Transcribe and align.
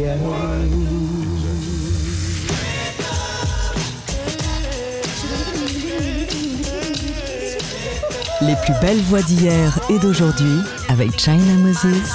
Les 0.00 0.16
plus 8.64 8.72
belles 8.80 9.02
voix 9.02 9.20
d'hier 9.20 9.78
et 9.90 9.98
d'aujourd'hui 9.98 10.60
avec 10.88 11.20
China 11.20 11.52
Moses. 11.58 12.14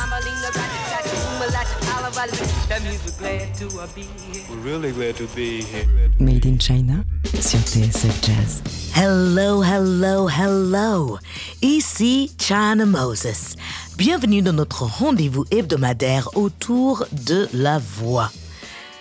Made 6.19 6.45
in 6.45 6.57
China 6.59 7.03
sur 7.39 7.59
TSF 7.59 8.23
Jazz. 8.23 8.63
Hello, 8.95 9.61
hello, 9.61 10.27
hello. 10.27 11.19
Ici 11.61 12.31
China 12.39 12.85
Moses. 12.85 13.55
Bienvenue 13.97 14.41
dans 14.41 14.51
notre 14.51 14.83
rendez-vous 14.83 15.45
hebdomadaire 15.51 16.35
autour 16.35 17.05
de 17.13 17.47
la 17.53 17.79
voix. 17.79 18.29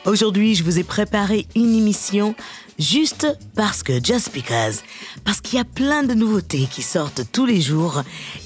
Aujourd'hui, 0.05 0.55
je 0.55 0.63
vous 0.63 0.79
ai 0.79 0.85
préparé 0.85 1.49
une 1.57 1.75
émission 1.75 2.37
juste 2.79 3.27
parce 3.57 3.83
que, 3.83 3.95
just 3.95 4.33
because, 4.33 4.83
parce 5.25 5.41
qu'il 5.41 5.59
y 5.59 5.61
a 5.61 5.65
plein 5.65 6.05
de 6.05 6.15
nouveautés 6.15 6.69
qui 6.71 6.83
sortent 6.83 7.23
tous 7.33 7.45
les 7.45 7.61
jours 7.61 8.03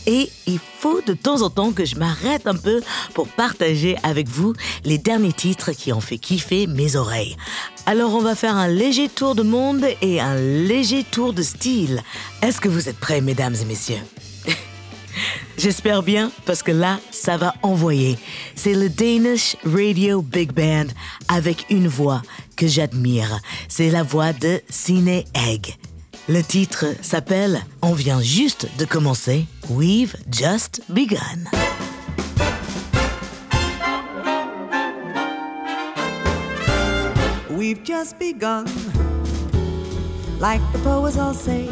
et 0.06 0.30
il 0.46 0.58
faut 0.78 1.02
de 1.02 1.12
temps 1.12 1.42
en 1.42 1.50
temps 1.50 1.72
que 1.72 1.84
je 1.84 1.96
m'arrête 1.96 2.46
un 2.46 2.56
peu 2.56 2.80
pour 3.12 3.28
partager 3.28 3.98
avec 4.02 4.26
vous 4.26 4.54
les 4.86 4.96
derniers 4.96 5.34
titres 5.34 5.72
qui 5.72 5.92
ont 5.92 6.00
fait 6.00 6.18
kiffer 6.18 6.66
mes 6.66 6.96
oreilles. 6.96 7.36
Alors 7.84 8.14
on 8.14 8.22
va 8.22 8.34
faire 8.34 8.56
un 8.56 8.68
léger 8.68 9.10
tour 9.10 9.34
de 9.34 9.42
monde 9.42 9.84
et 10.00 10.18
un 10.18 10.36
léger 10.36 11.04
tour 11.04 11.34
de 11.34 11.42
style. 11.42 12.02
Est-ce 12.40 12.58
que 12.58 12.70
vous 12.70 12.88
êtes 12.88 12.98
prêts, 12.98 13.20
mesdames 13.20 13.56
et 13.60 13.66
messieurs? 13.66 14.00
J'espère 15.56 16.02
bien 16.02 16.30
parce 16.46 16.62
que 16.62 16.72
là, 16.72 17.00
ça 17.10 17.36
va 17.36 17.54
envoyer. 17.62 18.18
C'est 18.54 18.74
le 18.74 18.88
Danish 18.88 19.56
Radio 19.64 20.22
Big 20.22 20.52
Band 20.52 20.86
avec 21.28 21.66
une 21.70 21.88
voix 21.88 22.22
que 22.56 22.66
j'admire. 22.66 23.40
C'est 23.68 23.90
la 23.90 24.02
voix 24.02 24.32
de 24.32 24.60
Cine 24.68 25.22
Egg. 25.34 25.76
Le 26.28 26.42
titre 26.42 26.86
s'appelle 27.00 27.64
On 27.80 27.92
vient 27.92 28.20
juste 28.20 28.68
de 28.78 28.84
commencer. 28.84 29.46
We've 29.70 30.14
just 30.30 30.82
begun. 30.88 31.48
We've 37.50 37.82
just 37.82 38.18
begun. 38.18 38.66
Like 40.38 40.60
the 40.72 40.78
poets 40.84 41.18
all 41.18 41.34
say, 41.34 41.66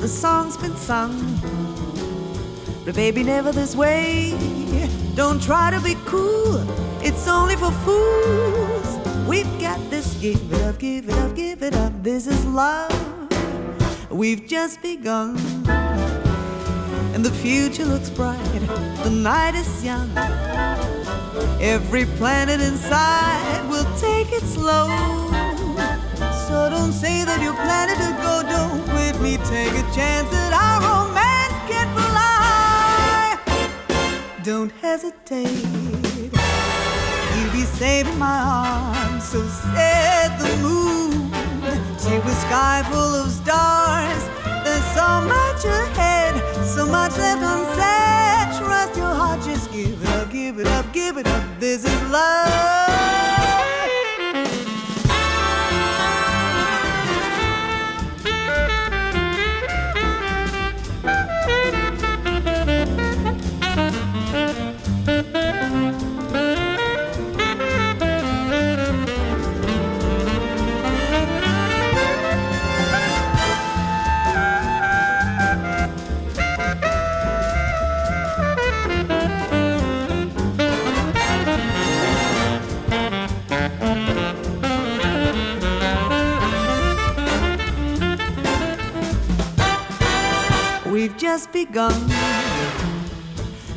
the 0.00 0.08
song's 0.08 0.56
been 0.58 0.76
sung. 0.76 1.14
But 2.84 2.94
baby, 2.94 3.22
never 3.22 3.50
this 3.52 3.74
way. 3.74 4.34
Don't 5.14 5.40
try 5.40 5.70
to 5.70 5.80
be 5.80 5.94
cool, 6.06 6.60
it's 7.00 7.28
only 7.28 7.54
for 7.54 7.70
fools. 7.70 8.98
We've 9.28 9.48
got 9.60 9.78
this, 9.88 10.14
give 10.20 10.52
it 10.52 10.62
up, 10.62 10.78
give 10.78 11.08
it 11.08 11.14
up, 11.14 11.36
give 11.36 11.62
it 11.62 11.74
up. 11.74 11.92
This 12.02 12.26
is 12.26 12.44
love. 12.46 12.92
We've 14.10 14.44
just 14.46 14.82
begun. 14.82 15.38
And 17.14 17.24
the 17.24 17.30
future 17.30 17.84
looks 17.84 18.10
bright, 18.10 18.42
the 19.04 19.10
night 19.10 19.54
is 19.54 19.84
young. 19.84 20.10
Every 21.60 22.06
planet 22.18 22.60
inside 22.60 23.68
will 23.70 23.86
take 24.00 24.32
it 24.32 24.42
slow. 24.42 24.88
So 26.48 26.68
don't 26.70 26.92
say 26.92 27.24
that 27.24 27.40
you're 27.40 27.54
planning 27.54 27.98
to 27.98 28.10
go, 28.20 28.42
don't 28.50 28.82
quit 28.90 29.20
me, 29.20 29.36
take 29.48 29.72
a 29.72 29.94
chance 29.94 30.28
that 30.30 30.52
our 30.52 30.80
romance 30.82 31.03
Don't 34.44 34.72
hesitate, 34.82 35.48
you'll 37.34 37.52
be 37.52 37.62
safe 37.62 38.06
in 38.06 38.18
my 38.18 38.40
arms. 38.44 39.24
So 39.24 39.42
said 39.42 40.36
the 40.38 40.54
moon 40.58 41.30
to 41.30 42.20
a 42.20 42.34
sky 42.44 42.82
full 42.92 43.14
of 43.14 43.30
stars. 43.30 44.22
There's 44.62 44.84
so 44.92 45.22
much 45.22 45.64
ahead, 45.64 46.34
so 46.62 46.84
much 46.84 47.16
left 47.16 47.40
unsaid. 47.42 48.62
Trust 48.62 48.96
your 48.98 49.14
heart, 49.14 49.42
just 49.42 49.72
give 49.72 50.02
it 50.02 50.08
up, 50.10 50.30
give 50.30 50.58
it 50.58 50.66
up, 50.66 50.92
give 50.92 51.16
it 51.16 51.26
up. 51.26 51.42
This 51.58 51.86
is 51.86 52.02
love. 52.10 52.83
Just 91.34 91.50
begun. 91.52 92.00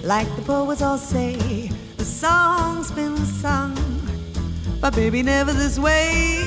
Like 0.04 0.28
the 0.36 0.44
poets 0.44 0.84
all 0.84 1.00
say, 1.00 1.72
the 1.98 2.06
song's 2.06 2.92
been 2.92 3.18
sung. 3.18 3.76
But 4.80 4.94
baby, 4.94 5.24
never 5.24 5.54
this 5.54 5.80
way. 5.80 6.44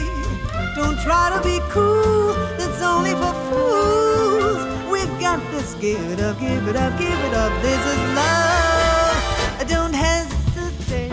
Don't 0.76 1.00
try 1.00 1.37
to 1.37 1.43
be 1.43 1.59
cool, 1.71 2.34
that's 2.56 2.81
only 2.81 3.10
for 3.22 3.34
fools. 3.50 4.62
We've 4.88 5.19
got 5.19 5.41
this, 5.50 5.75
give 5.81 6.00
it 6.12 6.21
up, 6.21 6.38
give 6.38 6.69
it 6.69 6.76
up, 6.76 6.97
give 6.97 7.21
it 7.28 7.34
up. 7.34 7.60
This 7.60 7.82
is 7.92 8.00
love. 8.15 9.69
Don't 9.69 9.92
hesitate. 9.92 11.10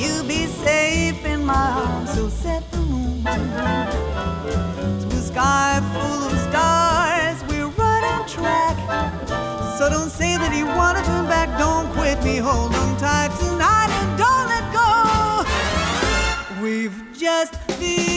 You'll 0.00 0.26
be 0.26 0.46
safe 0.46 1.22
in 1.26 1.44
my 1.44 1.68
arms, 1.84 2.14
so 2.14 2.30
set 2.30 2.62
the 2.70 2.78
moon 2.78 3.26
a 5.20 5.22
sky 5.22 5.79
just 17.80 18.09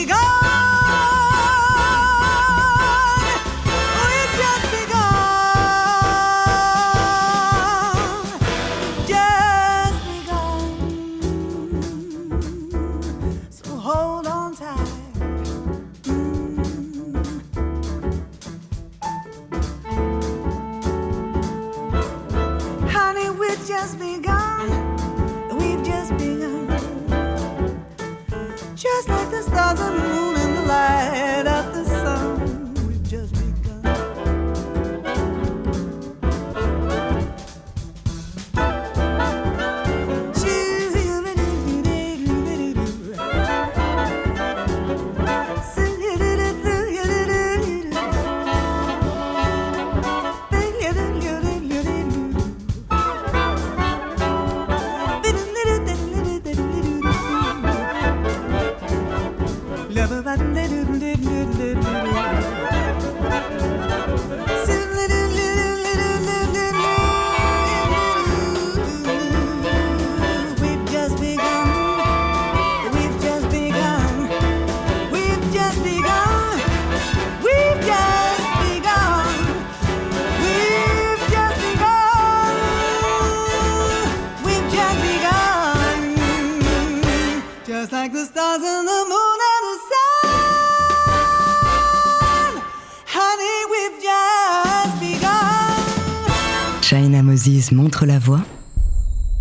Moses 97.00 97.72
montre 97.72 98.06
la 98.06 98.20
voie. 98.20 98.44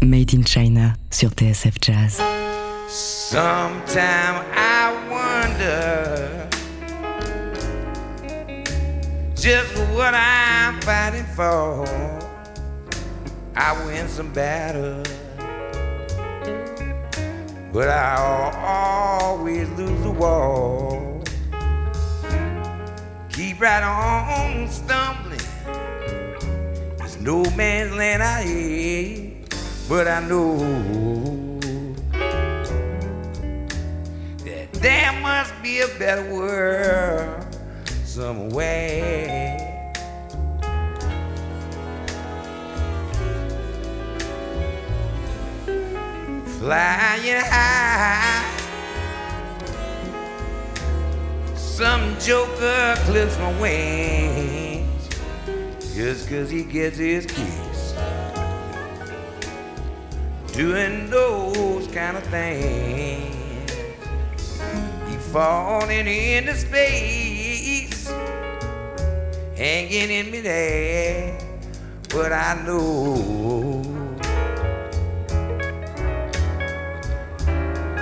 Made 0.02 0.34
in 0.34 0.44
China 0.44 0.96
sur 1.12 1.30
TSF 1.30 1.80
Jazz. 1.80 2.20
Sometime 2.90 4.44
I 4.56 4.92
wonder 5.08 6.50
just 9.36 9.78
what 9.94 10.16
I'm 10.16 10.82
fighting 10.82 11.26
for. 11.36 11.86
I 13.56 13.86
win 13.86 14.08
some 14.08 14.34
battles, 14.34 15.08
but 17.72 17.88
I 17.88 19.22
always 19.22 19.70
lose 19.78 20.02
the 20.02 20.12
war. 20.12 21.22
Keep 23.30 23.62
right 23.62 23.84
on 23.84 24.68
stumbling. 24.70 25.33
No 27.24 27.42
man's 27.56 27.96
land 27.96 28.22
I 28.22 28.44
hate, 28.44 29.56
but 29.88 30.10
I 30.10 30.20
know 30.28 30.58
that 34.44 34.74
there 34.74 35.14
must 35.22 35.54
be 35.64 35.80
a 35.80 35.88
better 35.98 36.34
world 36.34 37.46
somewhere. 38.04 39.58
Flying 46.60 47.42
high, 47.42 48.44
some 51.56 52.20
joker 52.20 52.96
clips 53.06 53.40
my 53.40 53.62
wings 53.62 54.62
just 55.95 56.28
'cause 56.28 56.50
he 56.50 56.63
gets 56.63 56.98
his 56.98 57.25
kicks. 57.25 57.94
Doing 60.54 61.10
those 61.10 61.88
kind 61.88 62.18
of 62.18 62.24
things. 62.24 63.72
He 65.07 65.16
falling 65.31 66.07
into 66.07 66.56
space, 66.56 68.07
hanging 69.56 70.10
in 70.10 70.31
midair. 70.31 71.38
But 72.10 72.31
I 72.31 72.56
know 72.66 73.81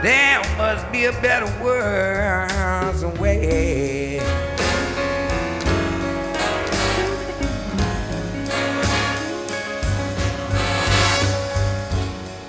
there 0.01 0.41
must 0.57 0.91
be 0.91 1.05
a 1.05 1.13
better 1.21 1.51
world 1.63 2.95
somewhere. 2.97 4.40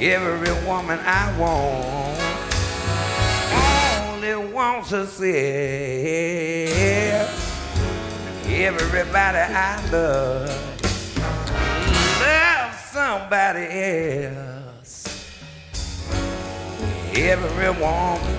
Every 0.05 0.53
woman 0.67 0.99
I 1.05 1.31
want 1.39 2.19
only 4.11 4.35
wants 4.53 4.91
herself. 4.91 5.23
Everybody 8.49 9.39
I 9.39 9.91
love 9.93 10.51
loves 12.21 12.79
somebody 12.91 13.67
else. 14.27 15.07
Every 17.15 17.71
woman 17.71 18.39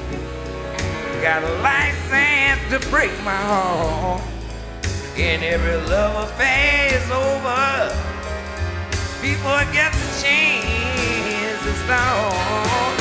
got 1.21 1.43
a 1.43 1.61
license 1.61 2.59
to 2.71 2.79
break 2.89 3.13
my 3.23 3.37
heart. 3.37 4.21
And 5.15 5.41
every 5.41 5.77
love 5.89 6.29
affair 6.29 6.93
is 6.93 7.09
over 7.09 7.87
before 9.21 9.51
I 9.51 9.65
get 9.71 9.93
the 9.93 10.21
chance 10.21 10.92
to 11.83 11.93
start. 11.93 12.99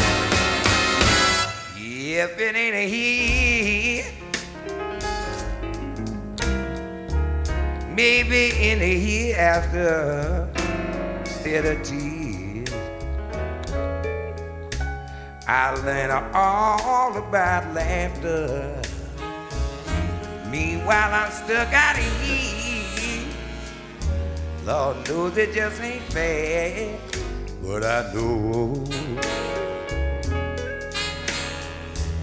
If 1.77 2.39
it 2.39 2.55
ain't 2.55 2.75
a 2.75 2.89
he, 2.89 4.03
maybe 7.95 8.51
in 8.71 8.79
the 8.79 8.95
hereafter, 8.99 10.49
instead 11.21 11.65
of 11.65 11.83
tears, 11.83 12.71
I 15.49 15.75
learned 15.85 16.13
all 16.35 17.17
about 17.17 17.75
laughter. 17.75 18.81
Meanwhile, 20.51 21.15
I'm 21.15 21.33
stuck 21.33 21.73
out 21.73 21.99
of 21.99 22.23
here. 22.23 23.27
Lord 24.65 25.09
knows 25.09 25.37
it 25.39 25.53
just 25.55 25.81
ain't 25.83 26.03
fair, 26.05 26.97
but 27.73 27.85
I 27.87 28.13
know 28.13 28.75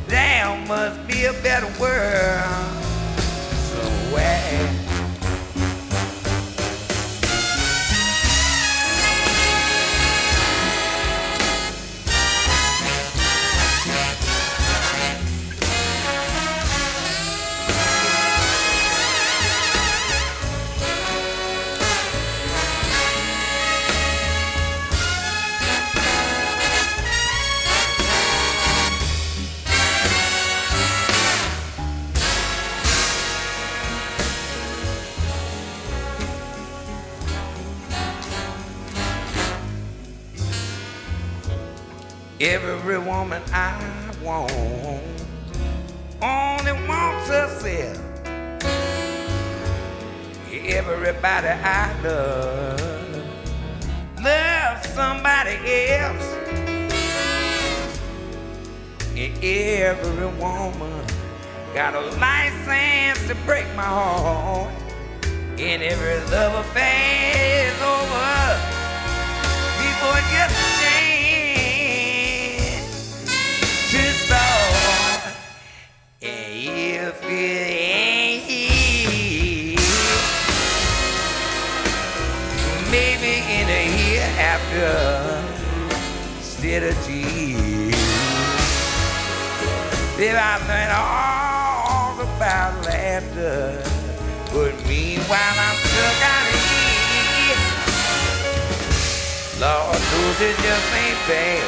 there 0.05 0.65
must 0.67 1.07
be 1.07 1.25
a 1.25 1.33
better 1.41 1.65
world 1.81 2.83
somewhere. 3.71 4.78
Woman 43.19 43.43
I 43.51 43.75
want 44.23 44.49
only 46.21 46.71
wants 46.87 47.27
herself. 47.27 47.97
Everybody 50.49 51.47
I 51.47 52.01
love 52.01 53.23
loves 54.23 54.87
somebody 54.89 55.57
else. 55.89 56.27
Every 59.43 60.27
woman 60.39 61.05
got 61.73 61.95
a 61.95 62.01
license 62.25 63.27
to 63.27 63.35
break 63.45 63.65
my 63.75 63.83
heart. 63.83 64.71
And 65.57 65.83
every 65.83 66.19
love 66.31 66.55
affair 66.63 67.67
is 67.67 67.81
over 67.81 68.79
before 69.83 70.17
it 70.19 70.31
gets 70.31 70.68
maybe 82.91 83.41
in 83.49 83.67
a 83.67 83.83
year 83.97 84.27
after, 84.37 85.41
instead 86.37 86.83
of 86.83 86.93
tears, 87.05 87.95
then 90.17 90.35
I 90.37 90.57
learned 90.67 90.91
all 90.93 92.19
about 92.21 92.85
laughter. 92.85 93.81
But 94.53 94.73
meanwhile, 94.87 95.57
I'm 95.57 95.77
stuck 95.77 96.21
out 96.21 96.45
here. 96.69 97.57
Lord 99.59 100.01
knows 100.11 100.41
it 100.41 100.55
just 100.57 100.93
ain't 100.93 101.17
fair. 101.25 101.63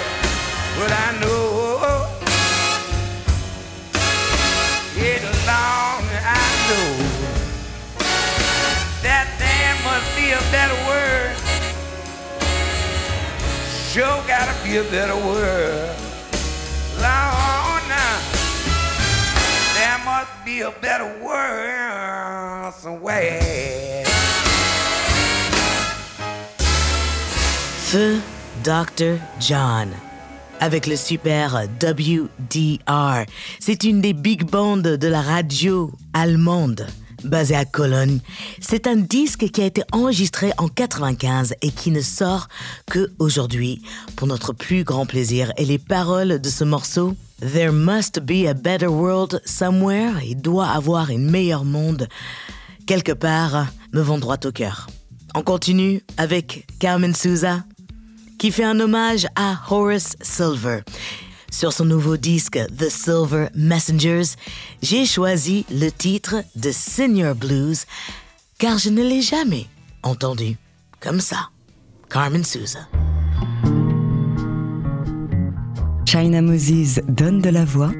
But 0.77 0.91
I 0.91 1.19
know 1.19 2.10
Feu 27.91 28.19
Dr. 28.63 29.17
John. 29.39 29.89
Avec 30.59 30.87
le 30.87 30.95
super 30.95 31.67
WDR. 31.81 33.25
C'est 33.59 33.83
une 33.83 34.01
des 34.01 34.13
big 34.13 34.43
bands 34.49 34.77
de 34.77 35.07
la 35.07 35.21
radio 35.21 35.91
allemande. 36.13 36.87
Basé 37.23 37.55
à 37.55 37.65
Cologne. 37.65 38.19
C'est 38.59 38.87
un 38.87 38.95
disque 38.95 39.49
qui 39.51 39.61
a 39.61 39.65
été 39.65 39.83
enregistré 39.91 40.51
en 40.57 40.67
95 40.67 41.55
et 41.61 41.71
qui 41.71 41.91
ne 41.91 42.01
sort 42.01 42.47
que 42.87 43.11
aujourd'hui 43.19 43.81
pour 44.15 44.27
notre 44.27 44.53
plus 44.53 44.83
grand 44.83 45.05
plaisir. 45.05 45.51
Et 45.57 45.65
les 45.65 45.79
paroles 45.79 46.39
de 46.39 46.49
ce 46.49 46.63
morceau 46.63 47.15
There 47.41 47.71
must 47.71 48.19
be 48.19 48.47
a 48.47 48.53
better 48.53 48.87
world 48.87 49.41
somewhere. 49.45 50.21
Il 50.23 50.41
doit 50.41 50.67
avoir 50.67 51.09
un 51.09 51.17
meilleur 51.17 51.65
monde 51.65 52.07
quelque 52.85 53.13
part 53.13 53.67
me 53.93 54.01
vont 54.01 54.17
droit 54.17 54.37
au 54.45 54.51
cœur. 54.51 54.87
On 55.33 55.41
continue 55.41 56.01
avec 56.17 56.67
Carmen 56.79 57.15
Souza 57.15 57.63
qui 58.37 58.51
fait 58.51 58.63
un 58.63 58.79
hommage 58.79 59.27
à 59.35 59.59
Horace 59.69 60.15
Silver. 60.21 60.81
Sur 61.51 61.73
son 61.73 61.85
nouveau 61.85 62.15
disque 62.17 62.57
The 62.77 62.89
Silver 62.89 63.47
Messengers, 63.53 64.35
j'ai 64.81 65.05
choisi 65.05 65.65
le 65.69 65.89
titre 65.89 66.43
de 66.55 66.71
Senior 66.71 67.35
Blues 67.35 67.85
car 68.57 68.77
je 68.77 68.89
ne 68.89 69.03
l'ai 69.03 69.21
jamais 69.21 69.67
entendu 70.01 70.57
comme 71.01 71.19
ça. 71.19 71.49
Carmen 72.09 72.43
Souza. 72.43 72.87
China 76.05 76.41
Moses 76.41 76.99
donne 77.07 77.41
de 77.41 77.49
la 77.49 77.65
voix. 77.65 77.91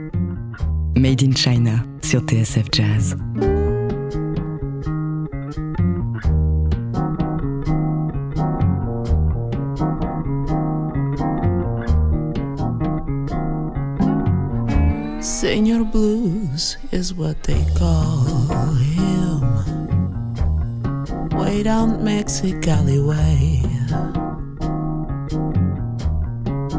Made 0.95 1.21
in 1.23 1.35
China 1.35 1.83
sur 2.01 2.21
TSF 2.21 2.67
Jazz. 2.71 3.15
Is 16.91 17.11
what 17.15 17.41
they 17.43 17.65
call 17.75 18.23
him. 18.75 19.41
Way 21.29 21.63
down 21.63 22.03
Mexicali 22.05 23.01
way. 23.01 23.63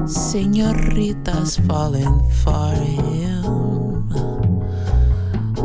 Senoritas 0.06 1.56
falling 1.66 2.22
for 2.44 2.70
him 2.76 4.08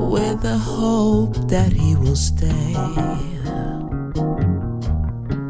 with 0.10 0.42
the 0.42 0.58
hope 0.58 1.36
that 1.48 1.72
he 1.72 1.96
will 1.96 2.16
stay. 2.16 2.74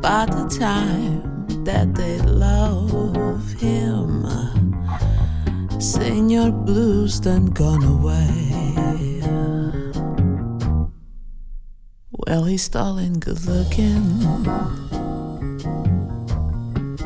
By 0.01 0.25
the 0.25 0.45
time 0.59 1.63
that 1.63 1.95
they 1.95 2.19
love 2.19 3.53
him, 3.53 4.27
Senor 5.79 6.51
Blues 6.51 7.21
done 7.21 7.45
gone 7.45 7.83
away. 7.83 8.56
Well, 12.27 12.43
he's 12.43 12.67
tall 12.67 12.97
and 12.97 13.21
good 13.21 13.45
looking. 13.45 14.21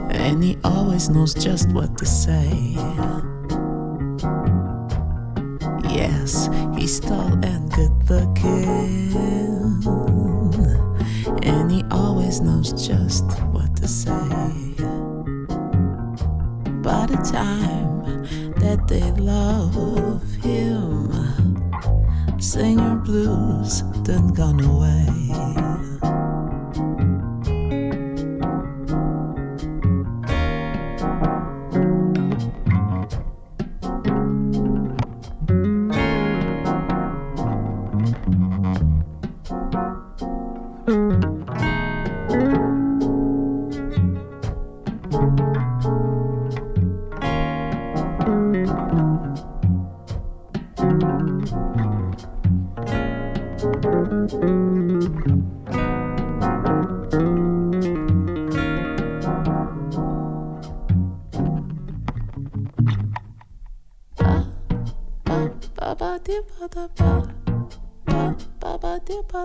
And 0.09 0.43
he 0.43 0.57
always 0.63 1.09
knows 1.09 1.35
just 1.35 1.69
what 1.73 1.95
to 1.99 2.07
say. 2.07 2.73
Yes, 5.93 6.49
he's 6.75 6.99
tall 6.99 7.37
and 7.45 7.71
good 7.71 8.09
looking. 8.09 9.13
And 11.43 11.71
he 11.71 11.83
always 11.91 12.41
knows 12.41 12.73
just 12.73 13.25
what 13.53 13.75
to 13.75 13.87
say. 13.87 14.09
By 16.81 17.05
the 17.05 17.21
time 17.31 18.23
that 18.55 18.87
they 18.87 19.11
love 19.21 20.23
him, 20.41 21.11
Senor 22.39 22.95
Blues 22.95 23.83
done 24.03 24.33
gone 24.33 24.59
away. 24.63 25.70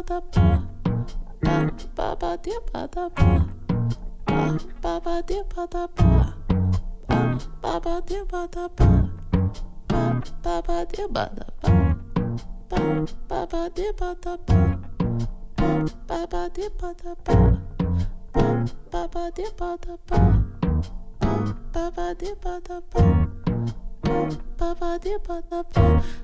da 0.07 0.21
ba 0.21 0.63
ba 1.43 1.67
ba 1.97 2.15
ba 2.21 2.37
di 2.45 2.55
ba 2.73 2.87
da 2.95 3.09
ba 3.17 3.27
ba 4.83 5.01
ba 5.05 5.23
dear, 5.27 5.43
di 5.43 5.55
ba 5.55 5.67
da 5.67 5.87
ba 5.97 6.07
ba 7.09 7.41
ba 7.61 7.81
ba 7.81 8.01
di 8.07 8.19
ba 8.31 8.47
da 8.55 8.69
ba 8.69 8.89
ba 9.89 10.23
ba 10.43 10.63
ba 10.63 10.85
di 10.87 11.03
ba 11.11 11.27
da 11.37 11.47
ba 11.61 11.71
ba 12.71 12.79
ba 13.29 13.47
ba 13.51 13.69
di 13.75 13.87
ba 13.99 14.15
da 14.23 14.37
ba 14.47 14.59
ba 15.57 15.71
ba 16.07 16.27
ba 16.31 16.43
di 16.55 16.67
ba 16.79 16.91
da 17.03 17.13
ba 17.25 17.37
ba 18.33 18.47
ba 18.93 19.09
ba 19.13 19.31
di 19.35 19.47
ba 19.59 19.71
da 19.83 19.95
ba 20.07 20.21
ba 21.21 21.33
ba 21.73 21.91
ba 21.97 22.15
di 22.15 22.31
ba 22.43 22.61
da 22.63 22.79
ba 22.93 23.36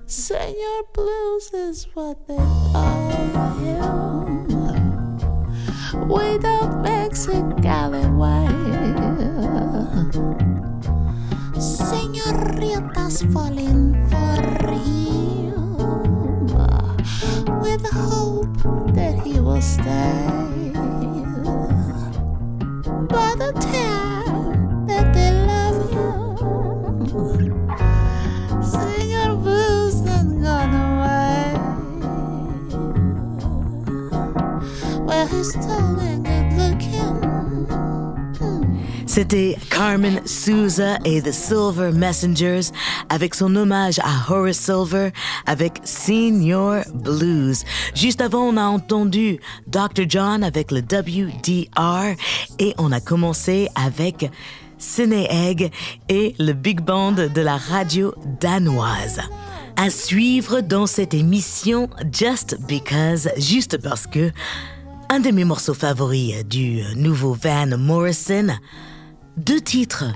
Senor 0.06 0.82
Blues 0.92 1.52
is 1.54 1.86
what 1.94 2.28
they 2.28 2.36
call 2.36 3.10
him. 3.58 4.48
Way 6.08 6.38
down 6.38 6.84
Mexicali 6.84 8.04
way. 8.16 8.48
Senoritas 11.60 13.22
falling 13.32 13.94
for 14.10 14.42
him 14.72 15.76
with 17.60 17.84
hope 17.90 18.56
that 18.94 19.14
he 19.24 19.40
will 19.40 19.62
stay. 19.62 20.72
By 23.08 23.34
the 23.42 23.52
time 23.74 24.86
that 24.86 25.12
they 25.14 25.32
love 25.46 25.90
him, 25.90 27.61
C'était 39.06 39.58
Carmen 39.68 40.20
Souza 40.24 40.98
et 41.04 41.20
The 41.20 41.32
Silver 41.32 41.90
Messengers 41.92 42.70
avec 43.08 43.34
son 43.34 43.54
hommage 43.56 43.98
à 43.98 44.32
Horace 44.32 44.56
Silver 44.56 45.10
avec 45.44 45.80
Senior 45.84 46.82
Blues. 46.94 47.64
Juste 47.94 48.20
avant, 48.20 48.44
on 48.44 48.56
a 48.56 48.64
entendu 48.64 49.38
Dr. 49.66 50.04
John 50.08 50.42
avec 50.42 50.70
le 50.70 50.80
WDR 50.80 52.16
et 52.58 52.74
on 52.78 52.90
a 52.90 53.00
commencé 53.00 53.68
avec 53.74 54.30
Ciné 54.78 55.28
Egg 55.30 55.70
et 56.08 56.34
le 56.38 56.54
Big 56.54 56.80
Band 56.80 57.12
de 57.12 57.40
la 57.42 57.58
radio 57.58 58.14
danoise. 58.40 59.20
À 59.76 59.90
suivre 59.90 60.60
dans 60.60 60.86
cette 60.86 61.14
émission 61.14 61.88
Just 62.12 62.56
Because, 62.66 63.28
juste 63.36 63.78
parce 63.78 64.06
que 64.06 64.30
un 65.12 65.20
de 65.20 65.30
mes 65.30 65.44
morceaux 65.44 65.74
favoris 65.74 66.42
du 66.46 66.82
nouveau 66.96 67.34
Van 67.34 67.76
Morrison, 67.76 68.46
deux 69.36 69.60
titres 69.60 70.06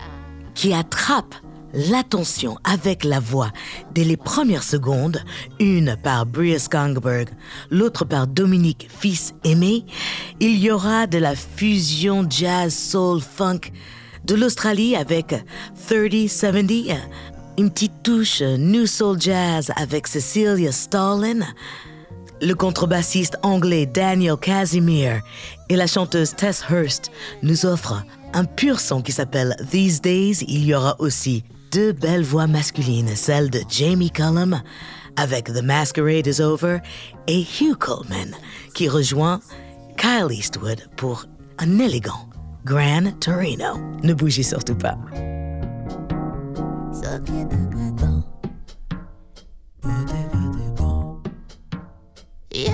qui 0.55 0.73
attrapent 0.73 1.35
l'attention 1.75 2.57
avec 2.65 3.05
la 3.05 3.21
voix 3.21 3.51
dès 3.93 4.05
les 4.05 4.17
premières 4.17 4.63
secondes, 4.63 5.23
une 5.61 5.97
par 6.03 6.25
Bria 6.25 6.59
Skangberg, 6.59 7.29
l'autre 7.71 8.07
par 8.07 8.27
Dominique 8.27 8.89
Fils-Aimé, 8.91 9.85
il 10.41 10.57
y 10.57 10.71
aura 10.71 11.07
de 11.07 11.19
la 11.19 11.35
fusion 11.35 12.27
jazz, 12.27 12.75
soul, 12.75 13.21
funk 13.21 13.71
de 14.25 14.35
l'Australie 14.35 14.97
avec 14.97 15.35
3070, 15.89 16.95
une 17.59 17.71
petite 17.71 18.03
touche 18.03 18.41
New 18.41 18.87
Soul 18.87 19.21
Jazz 19.21 19.71
avec 19.77 20.07
Cecilia 20.07 20.73
Stalin, 20.73 21.41
le 22.41 22.55
contrebassiste 22.55 23.37
anglais 23.43 23.87
Daniel 23.87 24.37
Casimir 24.37 25.21
et 25.69 25.77
la 25.77 25.87
chanteuse 25.87 26.35
Tess 26.35 26.65
Hurst 26.71 27.11
nous 27.43 27.67
offrent 27.67 28.03
un 28.35 28.45
pur 28.45 28.81
son 28.81 29.03
qui 29.03 29.13
s'appelle 29.13 29.57
These 29.71 30.01
Days. 30.01 30.45
Il 30.49 30.65
y 30.65 30.75
aura 30.75 30.97
aussi 30.99 31.45
deux 31.73 31.93
belles 31.93 32.25
voix 32.25 32.47
masculines, 32.47 33.15
celle 33.15 33.51
de 33.51 33.61
Jamie 33.69 34.11
Cullum 34.11 34.61
avec 35.17 35.47
The 35.47 35.63
Masquerade 35.63 36.27
is 36.27 36.41
Over 36.41 36.79
et 37.27 37.41
Hugh 37.41 37.77
Coleman 37.79 38.35
qui 38.75 38.89
rejoint 38.89 39.41
Kyle 39.97 40.31
Eastwood 40.31 40.89
pour 40.97 41.25
un 41.59 41.79
élégant 41.79 42.29
Gran 42.65 43.13
Torino. 43.21 43.79
Ne 44.03 44.13
bougez 44.13 44.43
surtout 44.43 44.75
pas. 44.75 44.99
You 52.57 52.65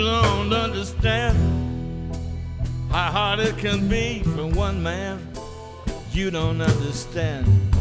don't 0.00 0.54
understand 0.54 1.36
how 2.90 3.10
hard 3.10 3.40
it 3.40 3.58
can 3.58 3.88
be 3.88 4.22
for 4.22 4.46
one 4.46 4.82
man. 4.82 5.20
You 6.12 6.30
don't 6.30 6.62
understand. 6.62 7.75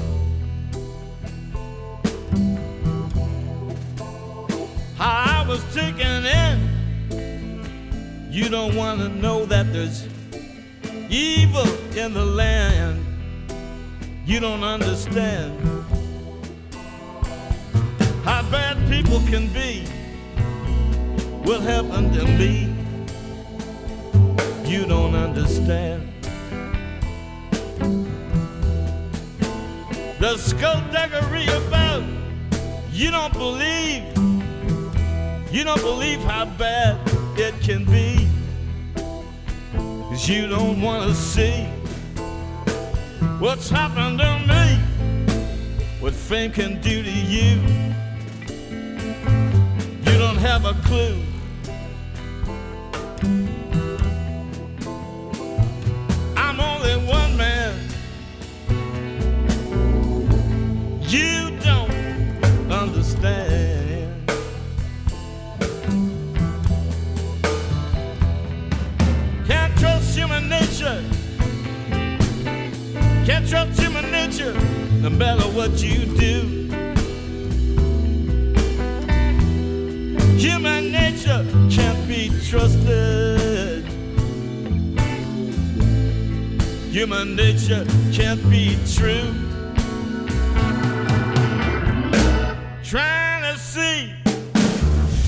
Taken 5.76 6.26
in. 6.26 8.30
You 8.32 8.48
don't 8.48 8.78
want 8.78 9.02
to 9.02 9.10
know 9.10 9.46
that 9.46 9.74
there's 9.74 10.08
evil 11.10 11.68
in 11.98 12.14
the 12.14 12.24
land. 12.24 13.06
You 14.26 14.40
don't 14.40 14.64
understand 14.64 15.60
how 18.24 18.42
bad 18.50 18.78
people 18.90 19.20
can 19.28 19.52
be 19.52 19.86
will 21.44 21.60
happen 21.60 22.14
to 22.14 22.24
me. 22.24 22.74
You 24.66 24.86
don't 24.86 25.14
understand. 25.14 26.08
The 30.22 30.38
skullduggery 30.38 31.48
about 31.48 32.04
you 32.94 33.12
don't 33.12 33.34
believe. 33.34 34.15
You 35.56 35.64
don't 35.64 35.80
believe 35.80 36.20
how 36.20 36.44
bad 36.44 37.00
it 37.40 37.54
can 37.62 37.86
be. 37.86 38.28
Cause 39.74 40.28
you 40.28 40.50
don't 40.50 40.82
wanna 40.82 41.14
see 41.14 41.64
what's 43.40 43.70
happened 43.70 44.20
to 44.20 44.40
me, 44.50 44.78
what 46.02 46.12
fame 46.12 46.52
can 46.52 46.82
do 46.82 47.02
to 47.02 47.10
you. 47.10 47.62
You 50.04 50.18
don't 50.20 50.36
have 50.36 50.66
a 50.66 50.74
clue. 50.86 51.22
Nature. 70.60 71.04
Can't 73.26 73.48
trust 73.50 73.80
human 73.80 74.10
nature 74.12 74.54
no 75.02 75.10
matter 75.10 75.48
what 75.58 75.72
you 75.84 76.06
do. 76.16 76.36
Human 80.38 80.92
nature 80.92 81.46
can't 81.70 82.08
be 82.08 82.32
trusted. 82.50 83.84
Human 86.92 87.36
nature 87.36 87.86
can't 88.14 88.44
be 88.50 88.78
true. 88.96 89.34
Trying 92.84 93.44
to 93.52 93.60
see 93.60 94.14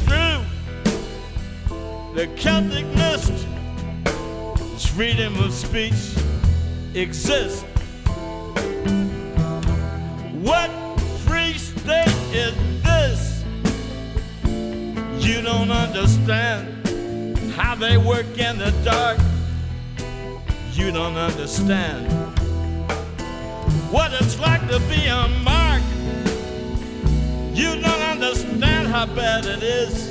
through 0.06 0.42
the 2.16 2.28
Celtic 2.38 2.86
mist. 2.96 3.47
Freedom 4.98 5.38
of 5.38 5.54
speech 5.54 5.94
exists. 6.96 7.62
What 10.42 10.72
free 11.20 11.54
state 11.54 12.08
is 12.34 12.56
this? 12.82 13.46
You 15.24 15.44
don't 15.44 15.70
understand 15.70 16.88
how 17.52 17.76
they 17.76 17.98
work 17.98 18.26
in 18.40 18.58
the 18.58 18.72
dark. 18.84 19.20
You 20.74 20.92
don't 20.92 21.16
understand 21.16 22.12
what 23.92 24.12
it's 24.14 24.40
like 24.40 24.68
to 24.68 24.80
be 24.90 25.06
a 25.06 25.28
mark. 25.44 25.84
You 27.54 27.80
don't 27.80 28.02
understand 28.02 28.88
how 28.88 29.06
bad 29.06 29.46
it 29.46 29.62
is. 29.62 30.10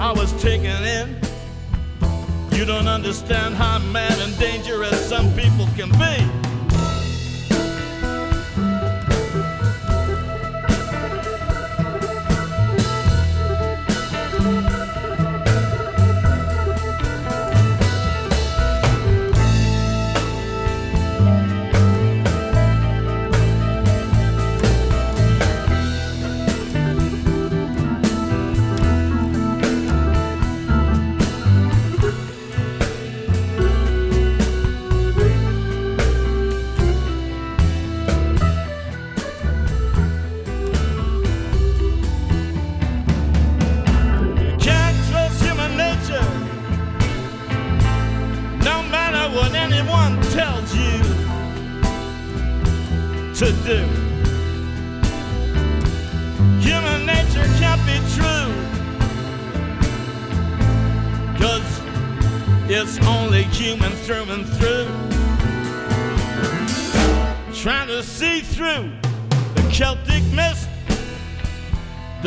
I 0.00 0.10
was 0.10 0.32
taken 0.42 0.82
in. 0.82 1.31
You 2.52 2.66
don't 2.66 2.86
understand 2.86 3.54
how 3.54 3.78
mad 3.78 4.18
and 4.20 4.38
dangerous 4.38 5.08
some 5.08 5.32
people 5.34 5.66
can 5.74 5.90
be. 5.92 6.51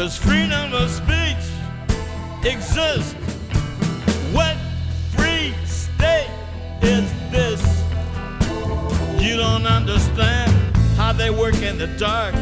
Does 0.06 0.18
freedom 0.18 0.72
of 0.72 0.88
speech 0.92 1.46
exist? 2.44 3.16
What 4.34 4.56
free 5.18 5.52
state 5.66 6.30
is 6.84 7.12
this? 7.32 7.60
You 9.20 9.36
don't 9.36 9.66
understand 9.66 10.52
how 10.96 11.12
they 11.12 11.32
work 11.32 11.60
in 11.64 11.80
the 11.80 11.88
dark. 11.98 12.36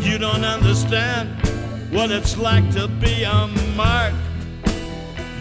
You 0.00 0.16
don't 0.16 0.46
understand 0.46 1.28
what 1.90 2.10
it's 2.10 2.38
like 2.38 2.70
to 2.70 2.88
be 2.88 3.24
a 3.24 3.48
mark. 3.76 4.14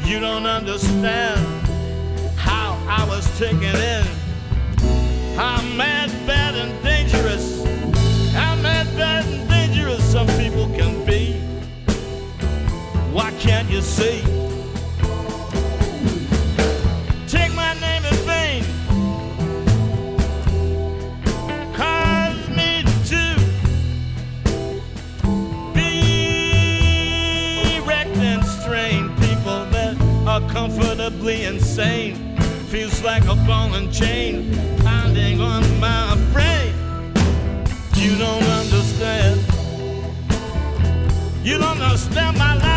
You 0.03 0.19
don't 0.19 0.45
understand 0.45 1.39
how 2.35 2.77
I 2.89 3.05
was 3.07 3.25
taken 3.39 3.63
in. 3.63 4.03
How 5.37 5.61
mad, 5.77 6.09
bad, 6.27 6.55
and 6.55 6.83
dangerous. 6.83 7.63
How 8.33 8.57
mad, 8.57 8.85
bad, 8.97 9.23
and 9.27 9.47
dangerous 9.47 10.03
some 10.11 10.27
people 10.37 10.67
can 10.75 10.90
can't 13.41 13.69
you 13.71 13.81
see? 13.81 14.21
Take 17.27 17.53
my 17.55 17.73
name 17.81 18.05
in 18.05 18.13
vain. 18.29 18.63
Cause 21.73 22.49
me 22.49 22.83
to 23.09 23.35
be 25.73 25.89
wrecked 27.83 28.15
and 28.17 28.45
strained. 28.45 29.09
People 29.17 29.65
that 29.71 29.97
are 30.27 30.47
comfortably 30.51 31.45
insane. 31.45 32.37
Feels 32.69 33.01
like 33.03 33.23
a 33.23 33.35
ball 33.47 33.73
and 33.73 33.91
chain 33.91 34.53
pounding 34.83 35.41
on 35.41 35.63
my 35.79 36.15
brain. 36.31 36.75
You 37.95 38.15
don't 38.19 38.43
understand. 38.43 39.41
You 41.43 41.57
don't 41.57 41.81
understand 41.81 42.37
my 42.37 42.53
life 42.53 42.70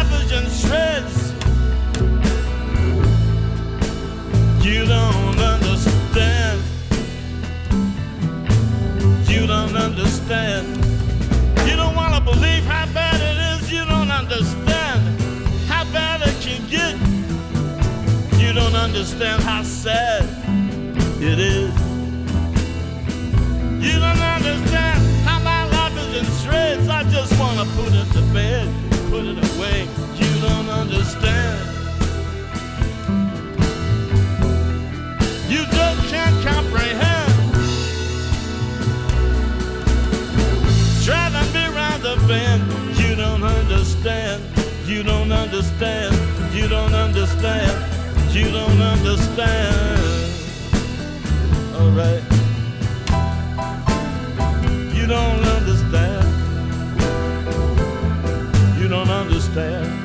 You 4.64 4.86
don't 4.86 5.38
understand. 5.38 6.62
You 9.28 9.46
don't 9.46 9.76
understand. 9.76 10.66
You 11.68 11.76
don't 11.76 11.94
want 11.94 12.14
to 12.14 12.20
believe 12.20 12.64
how 12.64 12.86
bad 12.94 13.20
it 13.20 13.62
is. 13.62 13.70
You 13.70 13.84
don't 13.84 14.10
understand 14.10 15.00
how 15.68 15.84
bad 15.92 16.22
it 16.22 16.34
can 16.40 16.60
get. 16.68 16.96
You 18.40 18.52
don't 18.54 18.74
understand 18.74 19.42
how 19.42 19.62
sad 19.62 20.24
it 21.22 21.38
is. 21.38 21.74
You 23.84 23.98
don't 24.00 24.22
understand 24.36 24.98
how 25.26 25.40
my 25.40 25.64
life 25.76 25.96
is 25.98 26.16
in 26.20 26.24
shreds. 26.42 26.88
I 26.88 27.04
just 27.10 27.38
want 27.38 27.58
to 27.58 27.66
put 27.76 27.92
it 27.92 28.10
to 28.14 28.22
bed, 28.32 28.66
put 29.10 29.24
it 29.24 29.38
away. 29.56 29.88
You 30.16 30.33
don't 30.48 30.68
understand. 30.68 31.58
You 35.48 35.62
just 35.78 36.00
can't 36.12 36.36
comprehend. 36.44 37.34
Driving 41.04 41.50
me 41.56 41.64
round 41.78 42.02
the 42.02 42.16
bend. 42.28 42.62
You 42.98 43.16
don't 43.16 43.42
understand. 43.42 44.42
You 44.86 45.02
don't 45.02 45.32
understand. 45.32 46.14
You 46.54 46.68
don't 46.68 46.94
understand. 46.94 47.74
You 48.34 48.50
don't 48.50 48.80
understand. 48.94 50.00
Alright. 51.78 52.24
You 54.96 55.06
don't 55.06 55.44
understand. 55.56 56.28
You 58.78 58.88
don't 58.88 59.10
understand. 59.10 60.03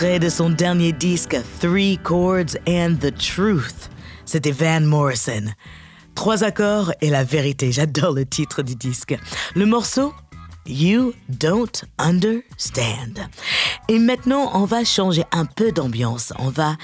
De 0.00 0.30
son 0.30 0.48
dernier 0.48 0.92
disque 0.92 1.36
Three 1.60 1.98
Chords 2.02 2.56
and 2.66 2.96
the 3.02 3.14
Truth. 3.14 3.90
C'était 4.24 4.50
Van 4.50 4.80
Morrison. 4.80 5.44
Trois 6.14 6.42
accords 6.42 6.90
et 7.02 7.10
la 7.10 7.22
vérité. 7.22 7.70
J'adore 7.70 8.14
le 8.14 8.24
titre 8.24 8.62
du 8.62 8.76
disque. 8.76 9.14
Le 9.54 9.66
morceau 9.66 10.14
You 10.66 11.12
Don't 11.28 11.84
Understand. 11.98 13.28
Et 13.88 13.98
maintenant, 13.98 14.50
on 14.54 14.64
va 14.64 14.84
changer 14.84 15.22
un 15.32 15.44
peu 15.44 15.70
d'ambiance. 15.70 16.32
On 16.38 16.48
va 16.48 16.76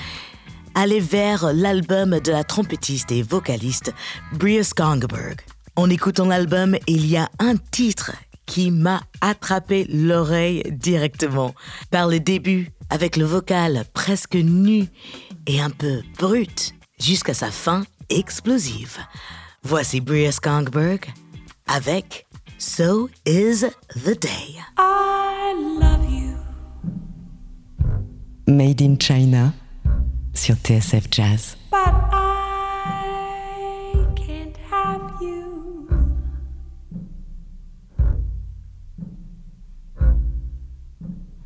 aller 0.75 1.01
vers 1.01 1.55
l'album 1.55 2.21
de 2.21 2.33
la 2.33 2.45
trompettiste 2.45 3.13
et 3.13 3.23
vocaliste 3.23 3.95
Bria 4.35 4.63
Skongberg. 4.63 5.41
En 5.77 5.89
écoutant 5.89 6.27
l'album, 6.27 6.77
il 6.87 7.07
y 7.07 7.17
a 7.17 7.31
un 7.39 7.57
titre 7.57 8.13
qui 8.45 8.71
m'a 8.71 9.01
attrapé 9.21 9.87
l'oreille 9.89 10.63
directement. 10.71 11.55
Par 11.91 12.09
le 12.09 12.21
début, 12.21 12.71
avec 12.90 13.16
le 13.16 13.25
vocal 13.25 13.85
presque 13.92 14.37
nu 14.37 14.87
et 15.46 15.61
un 15.61 15.70
peu 15.70 16.03
brut, 16.18 16.75
jusqu'à 16.99 17.35
sa 17.35 17.51
fin 17.51 17.85
explosive. 18.09 18.99
Voici 19.62 20.01
Bria 20.01 20.33
Skongberg 20.33 21.07
avec 21.66 22.27
So 22.59 23.09
Is 23.27 23.64
the 23.94 24.18
Day. 24.18 24.57
I 24.79 25.55
love 25.81 26.05
you. 26.09 26.37
Made 28.46 28.81
in 28.81 28.96
China 28.99 29.53
sur 30.35 30.55
TSF 30.57 31.09
Jazz. 31.11 31.57
But 31.70 31.92
I 32.12 34.07
can't 34.14 34.57
have 34.70 35.20
you. 35.20 35.88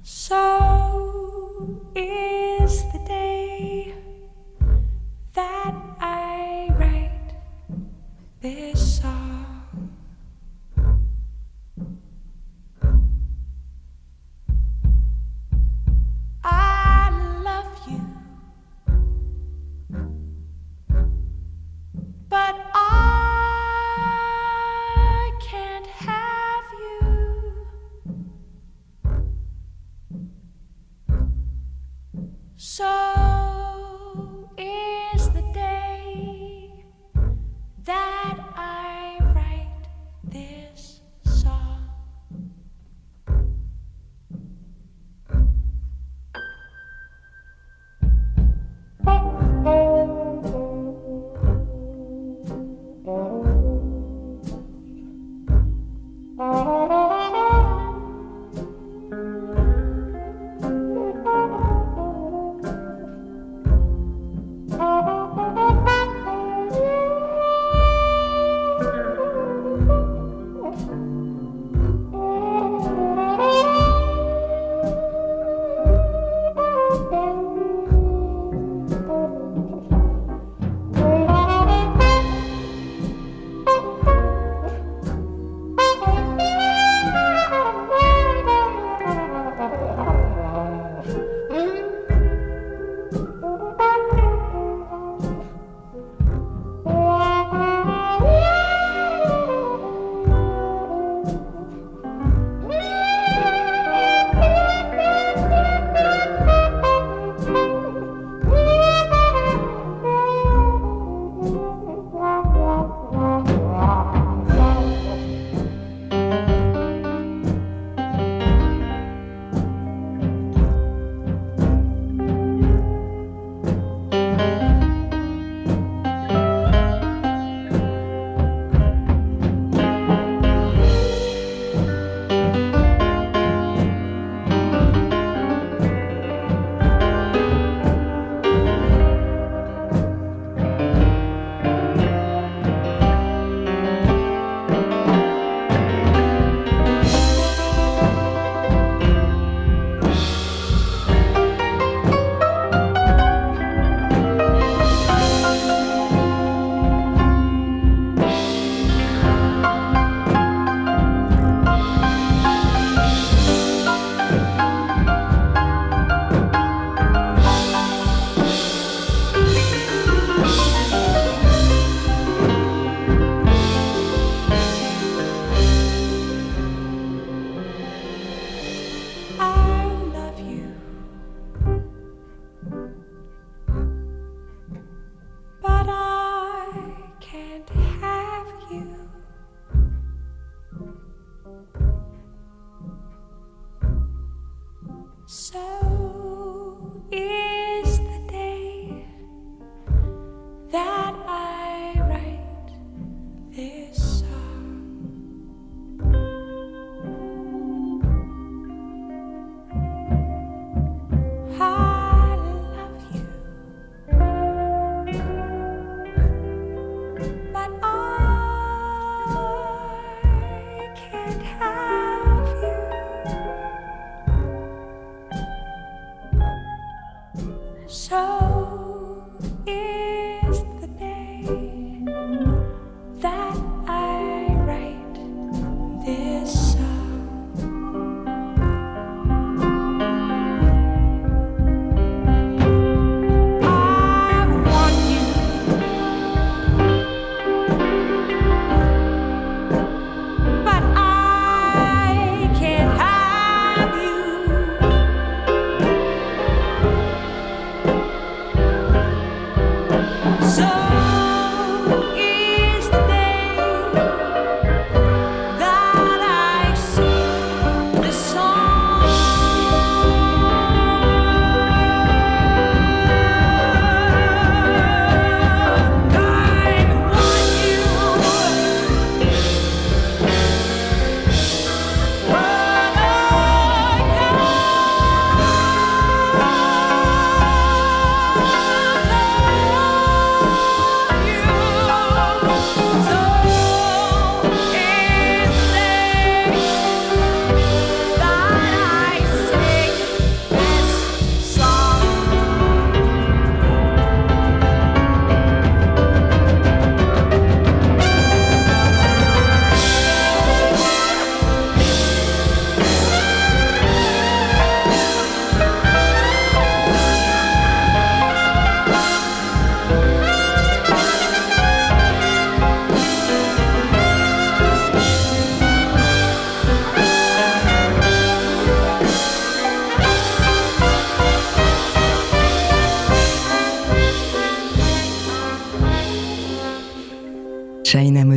So 0.02 1.09
is 1.94 2.84
the 2.92 2.98
day 3.06 3.94
that 5.34 5.74
I 6.00 6.68
write 6.78 7.34
this 8.40 9.00
song. 9.00 9.90
I 16.42 17.10
love 17.44 17.88
you, 17.88 18.00
but. 22.28 22.79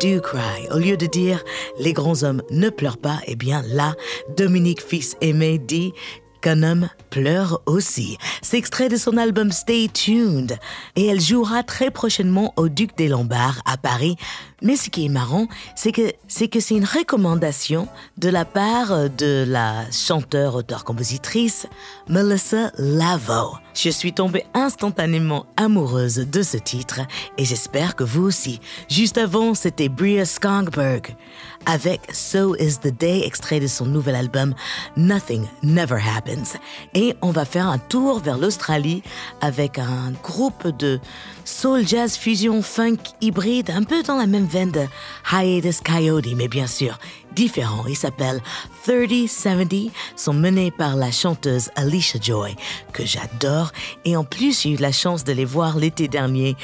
Do 0.00 0.18
Cry. 0.22 0.66
Au 0.70 0.78
lieu 0.78 0.96
de 0.96 1.04
dire 1.04 1.44
les 1.78 1.92
grands 1.92 2.22
hommes 2.22 2.42
ne 2.50 2.70
pleurent 2.70 2.96
pas, 2.96 3.20
eh 3.26 3.36
bien 3.36 3.62
là, 3.66 3.94
Dominique 4.34 4.80
Fils 4.80 5.14
Aimé 5.20 5.58
dit 5.58 5.92
qu'un 6.40 6.62
homme 6.62 6.88
pleure 7.10 7.60
aussi. 7.66 8.18
C'est 8.42 8.58
extrait 8.58 8.88
de 8.88 8.96
son 8.96 9.16
album 9.16 9.52
Stay 9.52 9.88
Tuned 9.92 10.58
et 10.96 11.06
elle 11.06 11.20
jouera 11.20 11.62
très 11.62 11.90
prochainement 11.90 12.52
au 12.56 12.68
Duc 12.68 12.96
des 12.96 13.08
Lombards 13.08 13.60
à 13.64 13.76
Paris. 13.76 14.16
Mais 14.62 14.76
ce 14.76 14.90
qui 14.90 15.06
est 15.06 15.10
marrant, 15.10 15.46
c'est 15.74 15.92
que 15.92 16.12
c'est 16.28 16.48
que 16.48 16.60
c'est 16.60 16.74
une 16.76 16.84
recommandation 16.84 17.88
de 18.18 18.28
la 18.28 18.44
part 18.44 19.08
de 19.08 19.44
la 19.46 19.90
chanteure, 19.90 20.54
auteure, 20.54 20.84
compositrice 20.84 21.66
Melissa 22.08 22.70
Lavo. 22.78 23.56
Je 23.74 23.88
suis 23.88 24.12
tombée 24.12 24.44
instantanément 24.52 25.46
amoureuse 25.56 26.26
de 26.30 26.42
ce 26.42 26.58
titre 26.58 27.00
et 27.38 27.44
j'espère 27.44 27.96
que 27.96 28.04
vous 28.04 28.22
aussi. 28.22 28.60
Juste 28.88 29.16
avant, 29.16 29.54
c'était 29.54 29.88
Bria 29.88 30.26
Skongberg 30.26 31.16
avec 31.66 32.00
So 32.12 32.56
Is 32.56 32.78
the 32.82 32.88
Day, 32.88 33.22
extrait 33.24 33.60
de 33.60 33.66
son 33.66 33.86
nouvel 33.86 34.14
album 34.14 34.54
Nothing 34.96 35.46
Never 35.62 35.98
Happens. 36.16 36.58
Et 36.94 37.14
on 37.22 37.30
va 37.30 37.44
faire 37.44 37.68
un 37.68 37.78
tour 37.78 38.20
vers 38.20 38.38
l'Australie 38.38 39.02
avec 39.40 39.78
un 39.78 40.12
groupe 40.22 40.68
de 40.78 41.00
soul 41.44 41.86
jazz 41.86 42.16
fusion 42.16 42.62
funk 42.62 42.98
hybride, 43.20 43.70
un 43.70 43.82
peu 43.82 44.02
dans 44.02 44.16
la 44.16 44.26
même 44.26 44.46
veine 44.46 44.70
de 44.70 44.86
Hiatus 45.32 45.80
Coyote, 45.80 46.34
mais 46.36 46.48
bien 46.48 46.66
sûr 46.66 46.98
différent. 47.32 47.84
Il 47.88 47.96
s'appelle 47.96 48.42
3070, 48.84 49.90
sont 50.16 50.32
menés 50.32 50.70
par 50.70 50.96
la 50.96 51.10
chanteuse 51.10 51.70
Alicia 51.76 52.20
Joy, 52.20 52.56
que 52.92 53.04
j'adore. 53.04 53.72
Et 54.04 54.16
en 54.16 54.24
plus, 54.24 54.62
j'ai 54.62 54.70
eu 54.70 54.76
la 54.76 54.92
chance 54.92 55.24
de 55.24 55.32
les 55.32 55.44
voir 55.44 55.78
l'été 55.78 56.08
dernier 56.08 56.56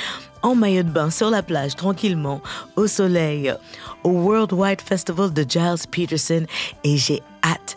en 0.46 0.54
maillot 0.54 0.84
de 0.84 0.90
bain 0.90 1.10
sur 1.10 1.28
la 1.28 1.42
plage, 1.42 1.74
tranquillement, 1.74 2.40
au 2.76 2.86
soleil, 2.86 3.52
au 4.04 4.10
Worldwide 4.10 4.80
Festival 4.80 5.32
de 5.32 5.44
Giles 5.46 5.88
Peterson. 5.90 6.46
Et 6.84 6.96
j'ai 6.96 7.20
hâte 7.42 7.76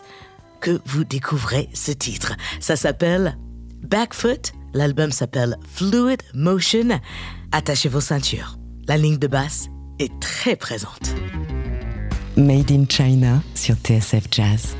que 0.60 0.80
vous 0.86 1.02
découvrez 1.02 1.68
ce 1.74 1.90
titre. 1.90 2.34
Ça 2.60 2.76
s'appelle 2.76 3.36
Backfoot. 3.82 4.52
L'album 4.72 5.10
s'appelle 5.10 5.56
Fluid 5.74 6.22
Motion. 6.32 7.00
Attachez 7.50 7.88
vos 7.88 8.00
ceintures. 8.00 8.56
La 8.86 8.96
ligne 8.96 9.18
de 9.18 9.26
basse 9.26 9.66
est 9.98 10.12
très 10.20 10.54
présente. 10.54 11.12
Made 12.36 12.70
in 12.70 12.84
China 12.88 13.42
sur 13.56 13.74
TSF 13.74 14.26
Jazz. 14.30 14.76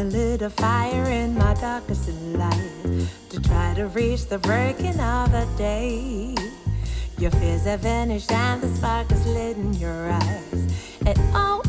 A 0.00 0.04
lit 0.04 0.40
a 0.40 0.48
fire 0.48 1.10
in 1.10 1.34
my 1.36 1.52
darkest 1.60 2.08
light 2.32 3.06
to 3.28 3.38
try 3.42 3.74
to 3.74 3.86
reach 3.88 4.24
the 4.28 4.38
breaking 4.38 4.98
of 4.98 5.30
the 5.30 5.46
day. 5.58 6.34
Your 7.18 7.30
fears 7.32 7.64
have 7.64 7.80
vanished 7.80 8.32
and 8.32 8.62
the 8.62 8.68
spark 8.68 9.12
is 9.12 9.26
lit 9.26 9.58
in 9.58 9.74
your 9.74 10.10
eyes. 10.10 10.96
It 11.04 11.18
all 11.34 11.59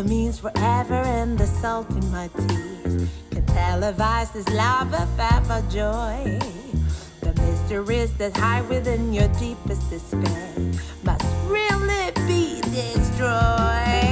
The 0.00 0.08
means 0.08 0.38
forever, 0.38 0.94
and 0.94 1.36
the 1.36 1.46
salt 1.46 1.90
in 1.90 2.10
my 2.10 2.28
teeth 2.28 3.10
can 3.32 3.42
televise 3.42 4.32
this 4.32 4.48
love 4.48 4.94
of 4.94 5.20
ever 5.20 5.62
joy. 5.68 6.38
The 7.20 7.34
mysteries 7.34 8.10
that 8.16 8.34
hide 8.34 8.66
within 8.70 9.12
your 9.12 9.28
deepest 9.38 9.90
despair 9.90 10.54
must 11.04 11.26
really 11.48 12.12
be 12.26 12.62
destroyed. 12.62 14.09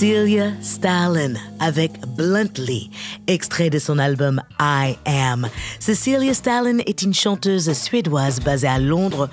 Cecilia 0.00 0.52
Stalin 0.62 1.34
avec 1.58 1.92
Bluntly, 2.16 2.90
extrait 3.26 3.68
de 3.68 3.78
son 3.78 3.98
album 3.98 4.40
I 4.58 4.96
Am. 5.04 5.46
Cecilia 5.78 6.32
Stalin 6.32 6.78
est 6.86 7.02
une 7.02 7.12
chanteuse 7.12 7.70
suédoise 7.74 8.40
basée 8.40 8.66
à 8.66 8.78
Londres 8.78 9.28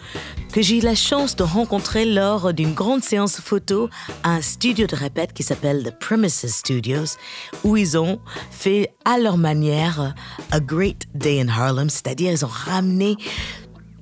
que 0.51 0.61
j'ai 0.61 0.79
eu 0.79 0.81
la 0.81 0.93
chance 0.93 1.37
de 1.37 1.43
rencontrer 1.43 2.03
lors 2.03 2.51
d'une 2.53 2.73
grande 2.73 3.01
séance 3.01 3.39
photo 3.39 3.89
à 4.23 4.31
un 4.31 4.41
studio 4.41 4.87
de 4.87 4.95
répète 4.97 5.31
qui 5.31 5.43
s'appelle 5.43 5.83
The 5.83 5.97
Premises 5.97 6.53
Studios, 6.53 7.15
où 7.63 7.77
ils 7.77 7.97
ont 7.97 8.19
fait 8.51 8.91
à 9.05 9.19
leur 9.19 9.37
manière 9.37 10.15
A 10.51 10.59
Great 10.59 11.05
Day 11.15 11.39
in 11.39 11.47
Harlem, 11.47 11.89
c'est-à-dire 11.89 12.33
ils 12.33 12.43
ont 12.43 12.51
ramené 12.51 13.15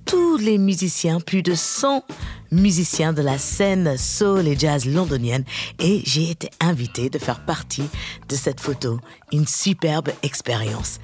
tous 0.05 0.37
les 0.37 0.57
musiciens, 0.57 1.19
plus 1.19 1.43
de 1.43 1.53
100 1.53 2.03
musiciens 2.51 3.13
de 3.13 3.21
la 3.21 3.37
scène 3.37 3.97
soul 3.97 4.47
et 4.47 4.57
jazz 4.57 4.85
londonienne 4.85 5.43
et 5.79 6.01
j'ai 6.05 6.29
été 6.29 6.49
invité 6.59 7.09
de 7.09 7.19
faire 7.19 7.45
partie 7.45 7.89
de 8.29 8.35
cette 8.35 8.59
photo. 8.59 8.99
Une 9.31 9.47
superbe 9.47 10.09
expérience. 10.23 10.99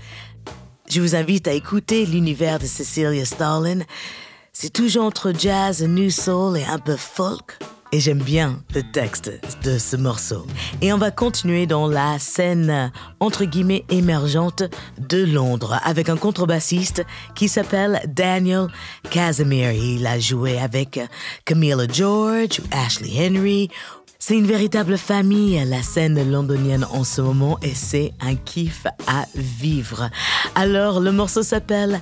Je 0.90 1.02
vous 1.02 1.16
invite 1.16 1.48
à 1.48 1.54
écouter 1.54 2.06
l'univers 2.06 2.60
de 2.60 2.66
Cecilia 2.66 3.26
Stalin. 3.26 3.80
C'est 4.54 4.74
toujours 4.74 5.06
entre 5.06 5.34
jazz, 5.38 5.82
new 5.84 6.10
soul 6.10 6.58
et 6.58 6.66
un 6.66 6.80
peu 6.80 6.98
folk. 6.98 7.58
Et 7.94 8.00
j'aime 8.00 8.20
bien 8.20 8.64
le 8.74 8.84
texte 8.84 9.32
de 9.64 9.78
ce 9.78 9.98
morceau. 9.98 10.46
Et 10.82 10.94
on 10.94 10.98
va 10.98 11.12
continuer 11.12 11.66
dans 11.66 11.88
la 11.88 12.20
scène 12.20 12.90
entre 13.20 13.44
guillemets 13.44 13.84
émergente 13.90 14.64
de 14.98 15.26
Londres 15.26 15.78
avec 15.84 16.08
un 16.08 16.16
contrebassiste 16.16 17.04
qui 17.36 17.50
s'appelle 17.50 18.02
Daniel 18.08 18.68
Casimir. 19.10 19.74
Il 19.74 20.08
a 20.08 20.20
joué 20.20 20.58
avec 20.58 21.02
Camilla 21.44 21.86
George 21.92 22.62
Ashley 22.72 23.12
Henry. 23.28 23.70
C'est 24.24 24.38
une 24.38 24.46
véritable 24.46 25.00
famille, 25.00 25.62
la 25.66 25.82
scène 25.82 26.32
londonienne 26.32 26.86
en 26.94 27.04
ce 27.04 27.22
moment, 27.22 27.58
et 27.64 27.74
c'est 27.74 28.14
un 28.22 28.36
kiff 28.36 28.86
à 29.08 29.26
vivre. 29.34 30.12
Alors, 30.54 31.00
le 31.00 31.12
morceau 31.12 31.42
s'appelle 31.42 32.00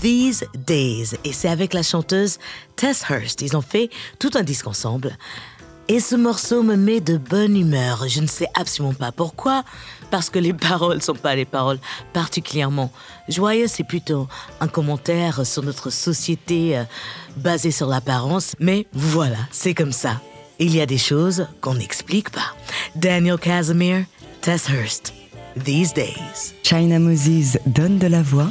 These 0.00 0.44
Days 0.66 1.16
et 1.24 1.32
c'est 1.32 1.48
avec 1.48 1.74
la 1.74 1.82
chanteuse 1.82 2.38
Tess 2.76 3.04
Hurst. 3.08 3.42
Ils 3.42 3.56
ont 3.56 3.62
fait 3.62 3.90
tout 4.18 4.30
un 4.34 4.42
disque 4.42 4.66
ensemble. 4.66 5.16
Et 5.90 6.00
ce 6.00 6.16
morceau 6.16 6.62
me 6.62 6.76
met 6.76 7.00
de 7.00 7.16
bonne 7.16 7.56
humeur. 7.56 8.06
Je 8.08 8.20
ne 8.20 8.26
sais 8.26 8.48
absolument 8.54 8.92
pas 8.92 9.10
pourquoi, 9.10 9.64
parce 10.10 10.28
que 10.28 10.38
les 10.38 10.52
paroles 10.68 11.02
sont 11.02 11.14
pas 11.14 11.34
les 11.34 11.46
paroles 11.46 11.78
particulièrement 12.12 12.92
joyeuses. 13.28 13.70
C'est 13.70 13.84
plutôt 13.84 14.28
un 14.60 14.68
commentaire 14.68 15.46
sur 15.46 15.62
notre 15.62 15.88
société 15.88 16.76
euh, 16.76 16.84
basée 17.36 17.70
sur 17.70 17.86
l'apparence. 17.86 18.54
Mais 18.60 18.86
voilà, 18.92 19.38
c'est 19.50 19.72
comme 19.72 19.92
ça. 19.92 20.20
Il 20.58 20.74
y 20.76 20.80
a 20.82 20.86
des 20.86 20.98
choses 20.98 21.46
qu'on 21.62 21.74
n'explique 21.74 22.30
pas. 22.30 22.54
Daniel 22.94 23.38
Casimir, 23.38 24.04
Tess 24.42 24.68
Hurst. 24.68 25.14
These 25.64 25.94
Days. 25.94 26.54
China 26.62 26.98
Moses 26.98 27.58
donne 27.66 27.98
de 27.98 28.06
la 28.06 28.22
voix. 28.22 28.50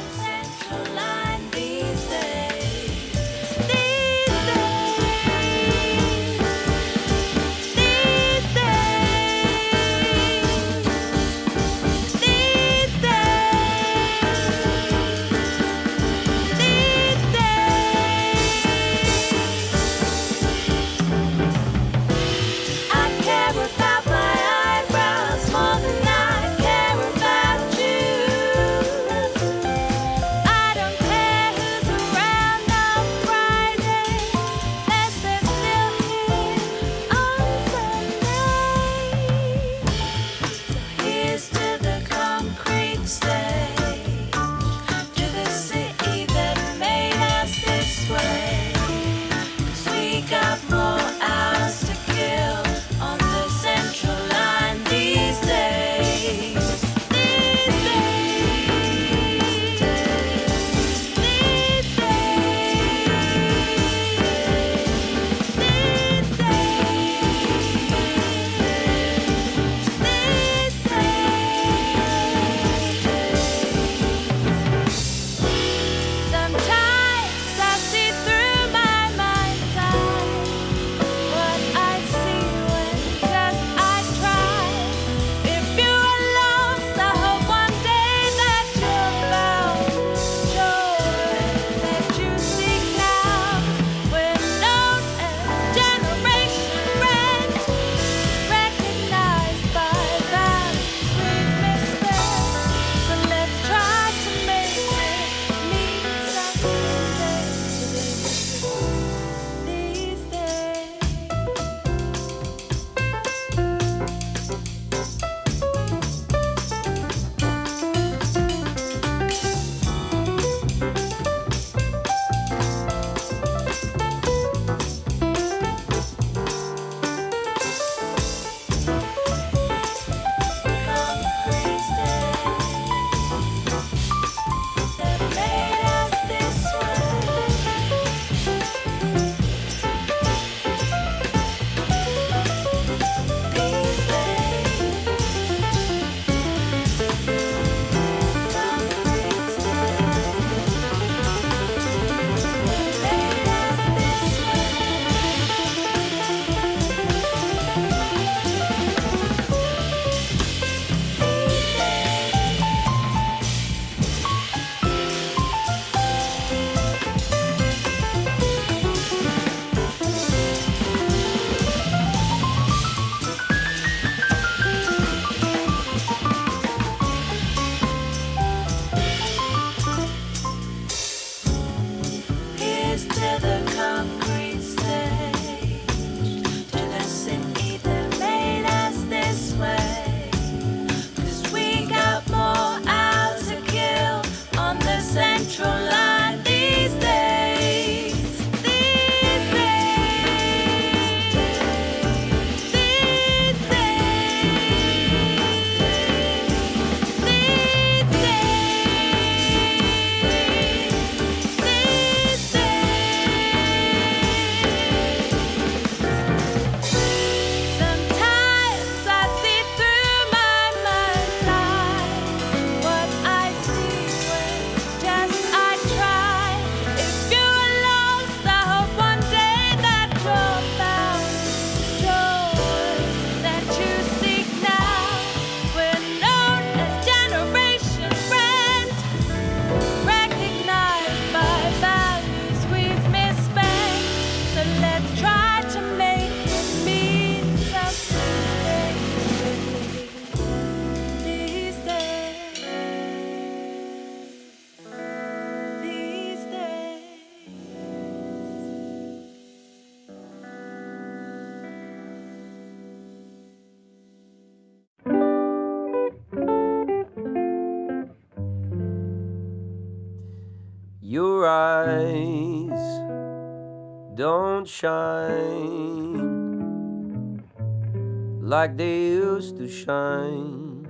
Like 278.51 278.75
they 278.75 278.99
used 279.15 279.55
to 279.55 279.65
shine, 279.65 280.85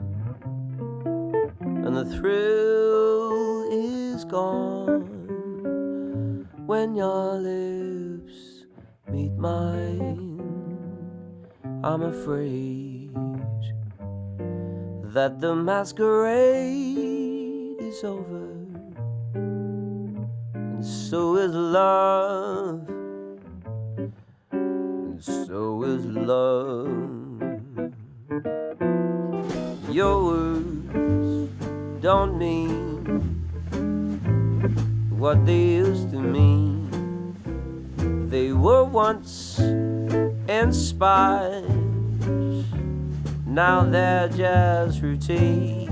and 1.62 1.96
the 1.96 2.06
thrill 2.06 3.70
is 3.72 4.26
gone 4.26 5.06
when 6.66 6.96
your 6.96 7.36
lips 7.36 8.66
meet 9.12 9.32
mine. 9.34 10.42
I'm 11.84 12.02
afraid 12.02 13.14
that 15.14 15.40
the 15.40 15.54
masquerade 15.56 16.58
is 17.80 18.04
over, 18.04 18.50
and 20.56 20.84
so 20.84 21.36
is 21.36 21.54
love, 21.54 22.90
and 24.52 25.24
so 25.24 25.84
is 25.84 26.08
love. 26.08 27.51
Your 29.90 30.24
words 30.24 31.50
don't 32.02 32.38
mean 32.38 33.06
what 35.18 35.46
they 35.46 35.64
used 35.84 36.12
to 36.12 36.20
mean. 36.20 36.90
They 38.30 38.54
were 38.54 38.84
once 38.84 39.60
inspired, 40.48 41.70
now 43.46 43.84
they're 43.84 44.30
just 44.30 45.02
routine. 45.02 45.90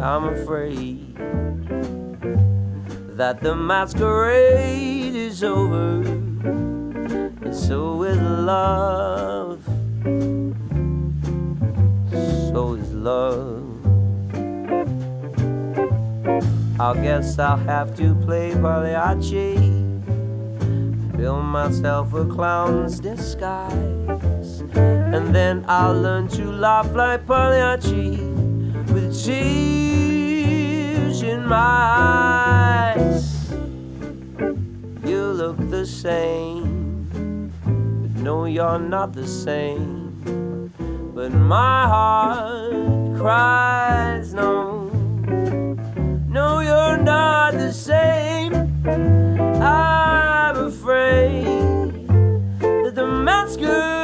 I'm 0.00 0.24
afraid 0.24 1.16
that 3.16 3.40
the 3.42 3.54
masquerade 3.56 5.14
is 5.14 5.42
over, 5.42 6.02
and 7.42 7.54
so 7.54 8.04
is 8.04 8.18
love. 8.18 9.60
Love. 12.98 13.64
I 16.80 16.94
guess 17.00 17.38
I'll 17.38 17.56
have 17.56 17.96
to 17.96 18.14
play 18.16 18.54
Pagliacci. 18.54 19.56
Build 21.16 21.44
myself 21.44 22.12
a 22.12 22.24
clown's 22.24 22.98
disguise. 22.98 24.62
And 24.74 25.32
then 25.32 25.64
I'll 25.68 25.94
learn 25.94 26.26
to 26.28 26.50
laugh 26.50 26.92
like 26.92 27.24
Pagliacci 27.24 28.16
with 28.92 29.16
tears 29.24 31.22
in 31.22 31.46
my 31.46 32.96
eyes. 32.96 33.52
You 35.04 35.22
look 35.34 35.56
the 35.70 35.86
same, 35.86 37.52
but 37.62 38.10
no, 38.22 38.46
you're 38.46 38.80
not 38.80 39.12
the 39.12 39.28
same. 39.28 40.07
But 41.18 41.32
my 41.32 41.84
heart 41.88 43.18
cries 43.18 44.32
no. 44.32 44.84
No, 46.28 46.60
you're 46.60 46.96
not 46.96 47.54
the 47.54 47.72
same. 47.72 48.54
I'm 49.60 50.56
afraid 50.66 52.06
that 52.60 52.92
the 52.94 53.04
masquerade 53.04 53.97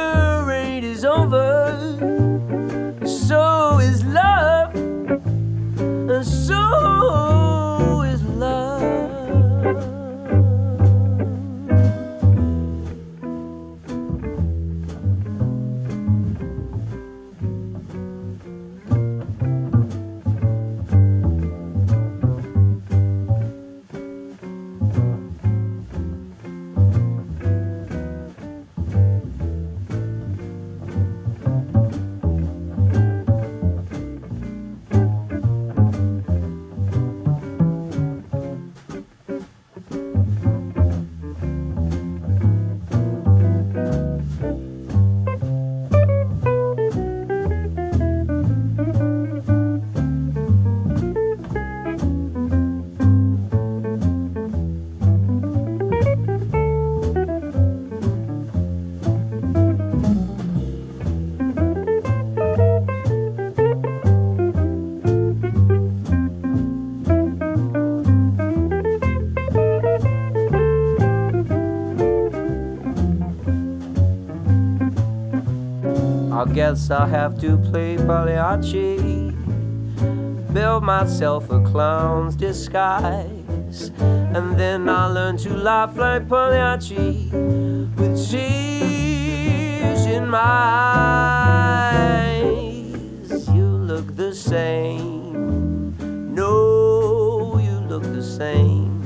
guess 76.55 76.89
I'll 76.89 77.05
have 77.05 77.37
to 77.41 77.57
play 77.57 77.97
Pagliacci. 77.97 79.31
Build 80.53 80.83
myself 80.83 81.49
a 81.49 81.61
clown's 81.61 82.37
disguise. 82.37 83.91
And 83.99 84.57
then 84.57 84.87
I'll 84.87 85.11
learn 85.11 85.35
to 85.39 85.49
laugh 85.53 85.97
like 85.97 86.29
Pagliacci 86.29 87.29
with 87.97 88.29
tears 88.31 90.05
in 90.05 90.29
my 90.29 90.39
eyes. 92.39 93.49
You 93.49 93.65
look 93.65 94.15
the 94.15 94.33
same. 94.33 95.97
No, 96.33 97.59
you 97.59 97.81
look 97.89 98.03
the 98.03 98.23
same. 98.23 99.01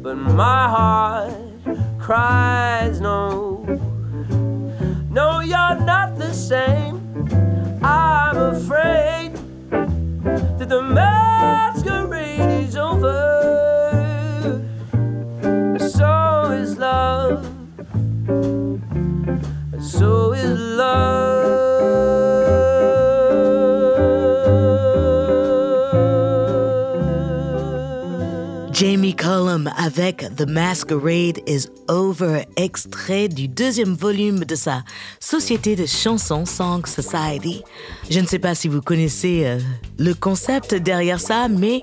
But 0.00 0.14
my 0.14 0.68
heart 0.68 1.34
cries 1.98 3.00
no. 3.00 3.47
You're 5.48 5.80
not 5.80 6.18
the 6.18 6.34
same. 6.34 7.00
I'm 7.82 8.36
afraid 8.36 9.32
that 9.70 10.68
the 10.68 10.82
masquerade 10.82 11.27
Cullum 29.38 29.70
avec 29.76 30.24
The 30.36 30.48
Masquerade 30.48 31.38
is 31.46 31.68
Over, 31.86 32.44
extrait 32.56 33.28
du 33.28 33.46
deuxième 33.46 33.94
volume 33.94 34.40
de 34.40 34.56
sa 34.56 34.82
société 35.20 35.76
de 35.76 35.86
chansons 35.86 36.44
Song 36.44 36.84
Society. 36.84 37.62
Je 38.10 38.18
ne 38.18 38.26
sais 38.26 38.40
pas 38.40 38.56
si 38.56 38.66
vous 38.66 38.82
connaissez 38.82 39.46
euh, 39.46 39.60
le 39.96 40.12
concept 40.14 40.74
derrière 40.74 41.20
ça, 41.20 41.46
mais 41.46 41.82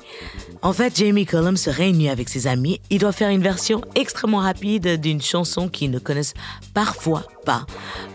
en 0.64 0.74
fait, 0.74 0.98
Jamie 0.98 1.26
Cullum 1.26 1.56
se 1.56 1.70
réunit 1.70 2.10
avec 2.10 2.28
ses 2.28 2.46
amis. 2.46 2.82
Il 2.90 3.00
doit 3.00 3.14
faire 3.14 3.30
une 3.30 3.42
version 3.42 3.80
extrêmement 3.96 4.40
rapide 4.40 5.00
d'une 5.00 5.22
chanson 5.22 5.70
qu'ils 5.70 5.92
ne 5.92 6.00
connaissent 6.00 6.34
parfois 6.74 7.24
pas. 7.46 7.66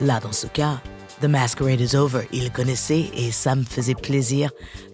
Là, 0.03 0.21
dans 0.21 0.33
ce 0.33 0.49
cas, 0.49 0.83
The 1.23 1.29
Masquerade 1.29 1.81
is 1.81 1.97
Over, 1.97 2.27
il 2.33 2.45
le 2.45 2.51
connaissait 2.51 3.11
et 3.15 3.31
ça 3.31 3.55
me 3.55 3.65
faisait 3.65 3.95
plaisir 3.95 4.51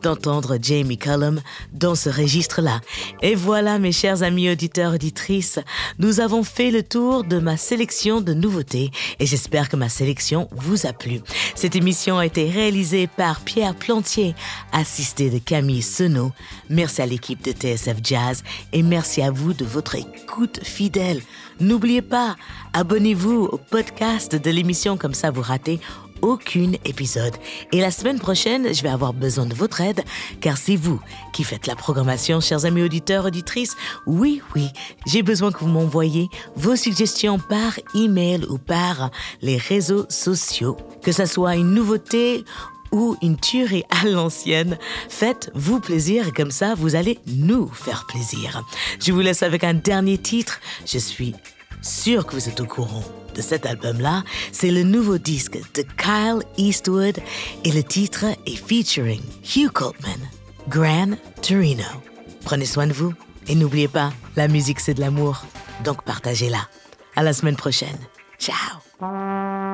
d'entendre 0.06 0.56
Jamie 0.62 0.98
Cullum 0.98 1.40
dans 1.72 1.96
ce 1.96 2.08
registre-là. 2.08 2.80
Et 3.22 3.34
voilà, 3.34 3.80
mes 3.80 3.90
chers 3.90 4.22
amis 4.22 4.48
auditeurs, 4.48 4.94
auditrices, 4.94 5.58
nous 5.98 6.20
avons 6.20 6.44
fait 6.44 6.70
le 6.70 6.84
tour 6.84 7.24
de 7.24 7.40
ma 7.40 7.56
sélection 7.56 8.20
de 8.20 8.32
nouveautés 8.32 8.92
et 9.18 9.26
j'espère 9.26 9.68
que 9.68 9.74
ma 9.74 9.88
sélection 9.88 10.48
vous 10.52 10.86
a 10.86 10.92
plu. 10.92 11.22
Cette 11.56 11.74
émission 11.74 12.18
a 12.18 12.26
été 12.26 12.48
réalisée 12.48 13.08
par 13.08 13.40
Pierre 13.40 13.74
Plantier, 13.74 14.36
assisté 14.70 15.28
de 15.28 15.38
Camille 15.38 15.82
Senot. 15.82 16.30
Merci 16.70 17.02
à 17.02 17.06
l'équipe 17.06 17.42
de 17.42 17.50
TSF 17.50 17.96
Jazz 18.00 18.44
et 18.72 18.84
merci 18.84 19.22
à 19.22 19.32
vous 19.32 19.54
de 19.54 19.64
votre 19.64 19.96
écoute 19.96 20.60
fidèle. 20.62 21.20
N'oubliez 21.58 22.02
pas, 22.02 22.36
abonnez-vous 22.74 23.48
au 23.50 23.58
podcast 23.58 24.36
de 24.36 24.50
l'émission 24.50 24.96
comme 24.96 25.14
ça 25.14 25.32
vous 25.32 25.42
ratez 25.42 25.80
aucun 26.22 26.72
épisode. 26.84 27.34
Et 27.72 27.80
la 27.80 27.90
semaine 27.90 28.18
prochaine, 28.18 28.74
je 28.74 28.82
vais 28.82 28.88
avoir 28.88 29.12
besoin 29.12 29.46
de 29.46 29.54
votre 29.54 29.80
aide, 29.80 29.95
car 30.40 30.56
c'est 30.56 30.76
vous 30.76 31.00
qui 31.32 31.44
faites 31.44 31.66
la 31.66 31.76
programmation, 31.76 32.40
chers 32.40 32.64
amis 32.64 32.82
auditeurs, 32.82 33.26
auditrices. 33.26 33.76
Oui, 34.06 34.42
oui, 34.54 34.68
j'ai 35.06 35.22
besoin 35.22 35.52
que 35.52 35.58
vous 35.60 35.68
m'envoyiez 35.68 36.28
vos 36.56 36.76
suggestions 36.76 37.38
par 37.38 37.78
email 37.94 38.44
ou 38.48 38.58
par 38.58 39.10
les 39.42 39.56
réseaux 39.56 40.06
sociaux. 40.08 40.76
Que 41.02 41.12
ça 41.12 41.26
soit 41.26 41.56
une 41.56 41.72
nouveauté 41.72 42.44
ou 42.92 43.16
une 43.22 43.36
tuerie 43.36 43.84
à 43.90 44.06
l'ancienne, 44.06 44.78
faites-vous 45.08 45.80
plaisir 45.80 46.32
comme 46.32 46.50
ça, 46.50 46.74
vous 46.74 46.94
allez 46.94 47.18
nous 47.26 47.68
faire 47.68 48.06
plaisir. 48.06 48.62
Je 49.04 49.12
vous 49.12 49.20
laisse 49.20 49.42
avec 49.42 49.64
un 49.64 49.74
dernier 49.74 50.18
titre. 50.18 50.60
Je 50.86 50.98
suis 50.98 51.34
sûr 51.86 52.26
que 52.26 52.34
vous 52.34 52.48
êtes 52.48 52.60
au 52.60 52.66
courant 52.66 53.04
de 53.34 53.42
cet 53.42 53.64
album-là. 53.66 54.24
C'est 54.52 54.70
le 54.70 54.82
nouveau 54.82 55.18
disque 55.18 55.58
de 55.74 55.82
Kyle 55.82 56.42
Eastwood 56.56 57.18
et 57.64 57.72
le 57.72 57.82
titre 57.82 58.24
est 58.46 58.56
featuring 58.56 59.22
Hugh 59.54 59.70
Coltman, 59.70 60.28
Gran 60.68 61.16
Torino. 61.42 61.84
Prenez 62.44 62.66
soin 62.66 62.86
de 62.86 62.92
vous 62.92 63.14
et 63.48 63.54
n'oubliez 63.54 63.88
pas, 63.88 64.12
la 64.36 64.48
musique 64.48 64.80
c'est 64.80 64.94
de 64.94 65.00
l'amour, 65.00 65.44
donc 65.84 66.02
partagez-la. 66.02 66.68
À 67.14 67.22
la 67.22 67.32
semaine 67.32 67.56
prochaine. 67.56 67.98
Ciao. 68.38 69.65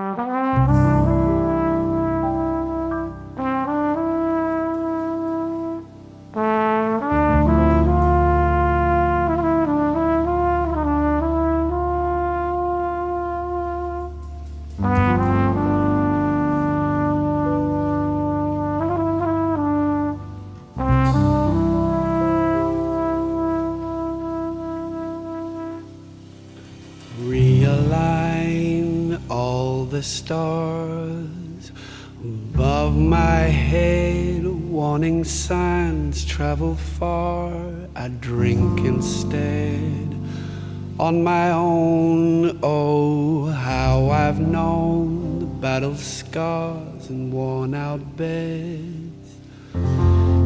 On 41.02 41.24
my 41.24 41.50
own. 41.50 42.60
Oh, 42.62 43.46
how 43.46 44.08
I've 44.10 44.38
known 44.38 45.40
the 45.40 45.46
battle 45.46 45.96
scars 45.96 47.10
and 47.10 47.32
worn 47.32 47.74
out 47.74 48.16
beds. 48.16 49.28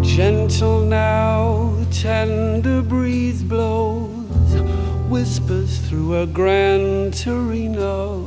Gentle 0.00 0.80
now, 0.86 1.76
tender 1.90 2.80
breeze 2.80 3.42
blows, 3.42 4.54
whispers 5.10 5.76
through 5.86 6.22
a 6.22 6.26
Gran 6.26 7.10
Torino, 7.10 8.22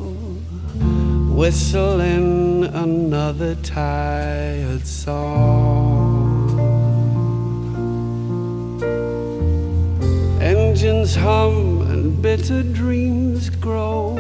whistling 1.34 2.66
another 2.66 3.56
tired 3.56 4.86
song. 4.86 6.30
Engines 10.40 11.16
hum 11.16 11.79
and 12.00 12.22
bitter 12.22 12.64
dreams 12.64 13.50
grow, 13.50 14.16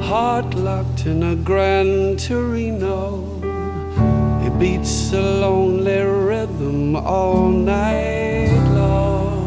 heart 0.00 0.54
locked 0.54 1.06
in 1.06 1.24
a 1.24 1.34
Gran 1.34 2.16
Torino. 2.16 3.00
It 4.46 4.56
beats 4.60 5.12
a 5.12 5.20
lonely 5.44 6.02
rhythm 6.02 6.94
all 6.94 7.48
night 7.48 8.62
long. 8.80 9.42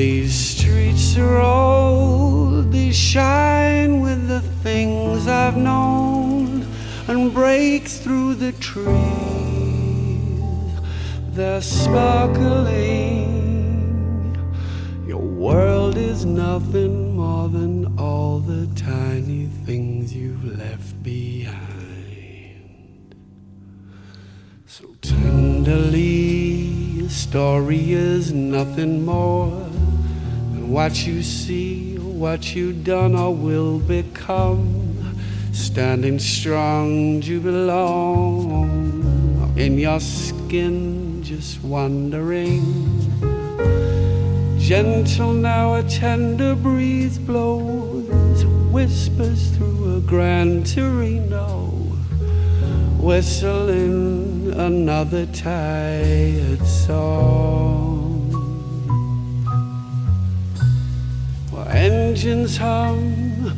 These 0.00 0.34
streets 0.34 1.16
are 1.16 1.40
old, 1.40 2.72
they 2.72 2.90
shine 2.90 4.00
with 4.00 4.26
the 4.26 4.40
things 4.64 5.28
I've 5.28 5.56
known 5.56 6.66
and 7.06 7.32
break 7.32 7.86
through 7.86 8.34
the 8.34 8.50
trees. 8.68 8.88
They're 11.36 11.62
sparkling. 11.62 13.29
World 15.50 15.96
is 15.96 16.24
nothing 16.24 17.16
more 17.16 17.48
than 17.48 17.98
all 17.98 18.38
the 18.38 18.68
tiny 18.76 19.46
things 19.66 20.14
you've 20.14 20.44
left 20.44 21.02
behind. 21.02 21.56
So 24.66 24.94
tenderly, 25.02 27.00
a 27.04 27.08
story 27.08 27.94
is 27.94 28.32
nothing 28.32 29.04
more 29.04 29.50
than 30.52 30.70
what 30.70 31.04
you 31.04 31.20
see, 31.20 31.96
what 31.96 32.54
you've 32.54 32.84
done 32.84 33.16
or 33.16 33.34
will 33.34 33.80
become. 33.80 35.16
Standing 35.52 36.20
strong, 36.20 37.22
you 37.22 37.40
belong 37.40 38.72
in 39.56 39.78
your 39.78 39.98
skin, 39.98 41.24
just 41.24 41.60
wondering. 41.64 42.99
Gentle 44.70 45.32
now, 45.32 45.74
a 45.74 45.82
tender 45.82 46.54
breeze 46.54 47.18
blows, 47.18 48.44
whispers 48.70 49.50
through 49.56 49.96
a 49.96 50.00
Gran 50.00 50.62
Torino, 50.62 51.66
whistling 53.00 54.52
another 54.54 55.26
tired 55.26 56.64
song. 56.64 58.30
While 61.50 61.68
engines 61.70 62.56
hum, 62.56 63.52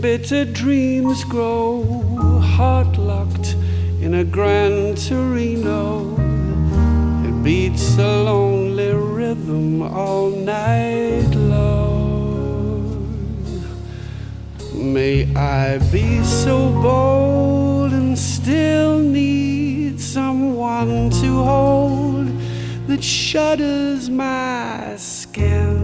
bitter 0.00 0.44
dreams 0.46 1.22
grow, 1.22 1.84
heart 2.42 2.98
locked 2.98 3.54
in 4.00 4.14
a 4.14 4.24
Gran 4.24 4.96
Torino. 4.96 6.25
Beats 7.46 7.96
a 7.96 8.24
lonely 8.24 8.92
rhythm 8.92 9.80
all 9.80 10.30
night 10.30 11.32
long. 11.32 12.98
May 14.74 15.32
I 15.36 15.78
be 15.92 16.24
so 16.24 16.72
bold 16.82 17.92
and 17.92 18.18
still 18.18 18.98
need 18.98 20.00
someone 20.00 21.10
to 21.22 21.44
hold 21.44 22.26
that 22.88 23.04
shudders 23.04 24.10
my 24.10 24.96
skin. 24.96 25.76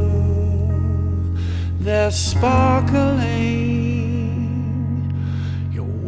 They're 1.78 2.10
sparkling. 2.10 3.31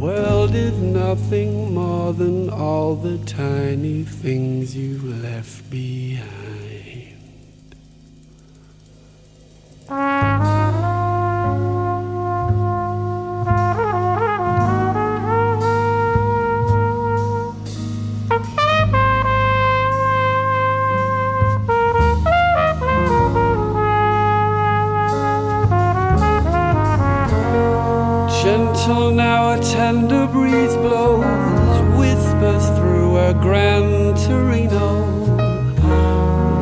World 0.04 0.54
is 0.54 0.76
nothing 0.82 1.72
more 1.72 2.12
than 2.12 2.50
all 2.50 2.94
the 2.94 3.16
tiny 3.24 4.02
things 4.04 4.76
you 4.76 4.98
left 5.00 5.70
behind. 5.70 7.16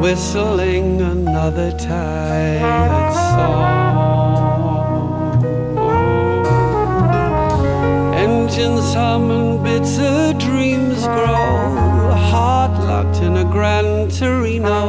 Whistling 0.02 1.00
another 1.00 1.70
tired 1.78 3.14
song. 3.14 3.84
Engines 8.12 8.94
hum 8.94 9.30
and 9.30 9.62
bitter 9.62 10.32
dreams 10.40 11.04
grow, 11.04 12.10
heart 12.32 12.72
locked 12.80 13.18
in 13.22 13.36
a 13.36 13.44
Gran 13.44 14.08
Torino. 14.10 14.81